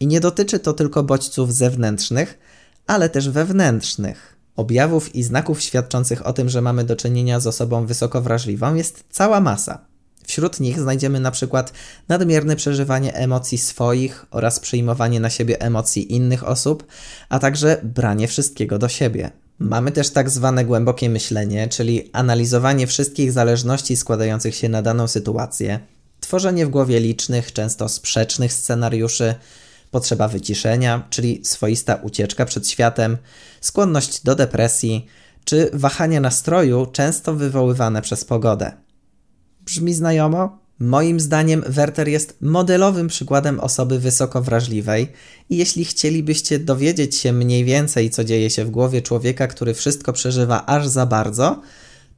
I 0.00 0.06
nie 0.06 0.20
dotyczy 0.20 0.58
to 0.58 0.72
tylko 0.72 1.02
bodźców 1.02 1.54
zewnętrznych, 1.54 2.38
ale 2.86 3.08
też 3.08 3.28
wewnętrznych. 3.28 4.33
Objawów 4.56 5.14
i 5.14 5.22
znaków 5.22 5.62
świadczących 5.62 6.26
o 6.26 6.32
tym, 6.32 6.48
że 6.48 6.62
mamy 6.62 6.84
do 6.84 6.96
czynienia 6.96 7.40
z 7.40 7.46
osobą 7.46 7.86
wysoko 7.86 8.22
wrażliwą 8.22 8.74
jest 8.74 9.04
cała 9.10 9.40
masa. 9.40 9.86
Wśród 10.26 10.60
nich 10.60 10.80
znajdziemy 10.80 11.20
na 11.20 11.30
przykład 11.30 11.72
nadmierne 12.08 12.56
przeżywanie 12.56 13.14
emocji 13.14 13.58
swoich 13.58 14.26
oraz 14.30 14.60
przyjmowanie 14.60 15.20
na 15.20 15.30
siebie 15.30 15.60
emocji 15.60 16.12
innych 16.12 16.48
osób, 16.48 16.86
a 17.28 17.38
także 17.38 17.80
branie 17.82 18.28
wszystkiego 18.28 18.78
do 18.78 18.88
siebie. 18.88 19.30
Mamy 19.58 19.92
też 19.92 20.10
tak 20.10 20.30
zwane 20.30 20.64
głębokie 20.64 21.10
myślenie, 21.10 21.68
czyli 21.68 22.10
analizowanie 22.12 22.86
wszystkich 22.86 23.32
zależności 23.32 23.96
składających 23.96 24.54
się 24.54 24.68
na 24.68 24.82
daną 24.82 25.08
sytuację, 25.08 25.80
tworzenie 26.20 26.66
w 26.66 26.70
głowie 26.70 27.00
licznych, 27.00 27.52
często 27.52 27.88
sprzecznych 27.88 28.52
scenariuszy, 28.52 29.34
potrzeba 29.94 30.28
wyciszenia, 30.28 31.06
czyli 31.10 31.44
swoista 31.44 31.94
ucieczka 31.94 32.44
przed 32.44 32.68
światem, 32.68 33.16
skłonność 33.60 34.22
do 34.22 34.34
depresji, 34.34 35.06
czy 35.44 35.70
wahanie 35.72 36.20
nastroju, 36.20 36.86
często 36.86 37.34
wywoływane 37.34 38.02
przez 38.02 38.24
pogodę. 38.24 38.72
Brzmi 39.60 39.94
znajomo? 39.94 40.58
Moim 40.78 41.20
zdaniem 41.20 41.64
Werter 41.66 42.08
jest 42.08 42.36
modelowym 42.40 43.08
przykładem 43.08 43.60
osoby 43.60 43.98
wysoko 43.98 44.42
wrażliwej 44.42 45.12
i 45.50 45.56
jeśli 45.56 45.84
chcielibyście 45.84 46.58
dowiedzieć 46.58 47.16
się 47.16 47.32
mniej 47.32 47.64
więcej, 47.64 48.10
co 48.10 48.24
dzieje 48.24 48.50
się 48.50 48.64
w 48.64 48.70
głowie 48.70 49.02
człowieka, 49.02 49.46
który 49.46 49.74
wszystko 49.74 50.12
przeżywa 50.12 50.66
aż 50.66 50.88
za 50.88 51.06
bardzo, 51.06 51.60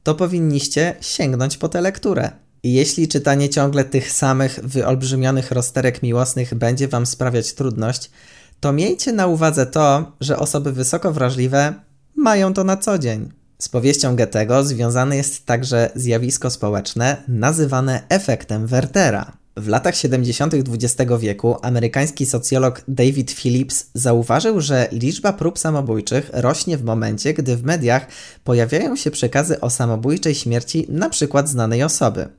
to 0.03 0.15
powinniście 0.15 0.95
sięgnąć 1.01 1.57
po 1.57 1.69
tę 1.69 1.81
lekturę. 1.81 2.46
Jeśli 2.63 3.07
czytanie 3.07 3.49
ciągle 3.49 3.83
tych 3.83 4.11
samych 4.11 4.59
wyolbrzymionych 4.63 5.51
rozterek 5.51 6.03
miłosnych 6.03 6.53
będzie 6.53 6.87
Wam 6.87 7.05
sprawiać 7.05 7.53
trudność, 7.53 8.11
to 8.59 8.73
miejcie 8.73 9.13
na 9.13 9.27
uwadze 9.27 9.65
to, 9.65 10.11
że 10.21 10.39
osoby 10.39 10.71
wysoko 10.71 11.13
wrażliwe 11.13 11.73
mają 12.15 12.53
to 12.53 12.63
na 12.63 12.77
co 12.77 12.99
dzień. 12.99 13.29
Z 13.59 13.69
powieścią 13.69 14.15
Goethego 14.15 14.63
związane 14.63 15.15
jest 15.15 15.45
także 15.45 15.89
zjawisko 15.95 16.49
społeczne 16.49 17.23
nazywane 17.27 18.03
efektem 18.09 18.67
Wertera. 18.67 19.37
W 19.57 19.67
latach 19.67 19.95
70. 19.95 20.53
XX 20.53 21.11
wieku 21.19 21.55
amerykański 21.61 22.25
socjolog 22.25 22.81
David 22.87 23.31
Phillips 23.31 23.85
zauważył, 23.93 24.61
że 24.61 24.87
liczba 24.91 25.33
prób 25.33 25.59
samobójczych 25.59 26.29
rośnie 26.33 26.77
w 26.77 26.83
momencie, 26.83 27.33
gdy 27.33 27.57
w 27.57 27.63
mediach 27.63 28.07
pojawiają 28.43 28.95
się 28.95 29.11
przekazy 29.11 29.61
o 29.61 29.69
samobójczej 29.69 30.35
śmierci 30.35 30.87
np. 30.89 31.43
znanej 31.45 31.83
osoby. 31.83 32.29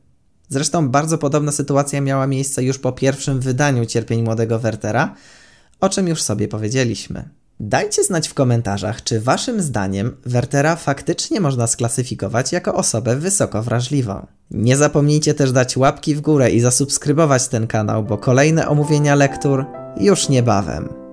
Zresztą 0.49 0.89
bardzo 0.89 1.19
podobna 1.19 1.53
sytuacja 1.53 2.01
miała 2.01 2.27
miejsce 2.27 2.63
już 2.63 2.79
po 2.79 2.93
pierwszym 2.93 3.41
wydaniu 3.41 3.87
Cierpień 3.87 4.23
Młodego 4.23 4.59
Wertera, 4.59 5.15
o 5.81 5.89
czym 5.89 6.09
już 6.09 6.23
sobie 6.23 6.49
powiedzieliśmy. 6.49 7.29
Dajcie 7.61 8.05
znać 8.05 8.29
w 8.29 8.35
komentarzach, 8.35 9.03
czy 9.03 9.21
waszym 9.21 9.63
zdaniem 9.63 10.17
Wertera 10.27 10.77
faktycznie 10.77 11.41
można 11.41 11.67
sklasyfikować 11.67 12.53
jako 12.53 12.75
osobę 12.75 13.17
wysoko 13.17 13.63
wrażliwą. 13.63 14.27
Nie 14.51 14.77
zapomnijcie 14.77 15.35
też 15.35 15.53
dać 15.53 15.77
łapki 15.77 16.15
w 16.15 16.21
górę 16.21 16.51
i 16.51 16.61
zasubskrybować 16.61 17.49
ten 17.49 17.67
kanał, 17.67 18.05
bo 18.05 18.19
kolejne 18.19 18.69
omówienia 18.69 19.15
lektur 19.15 19.65
już 20.01 20.29
niebawem. 20.29 21.08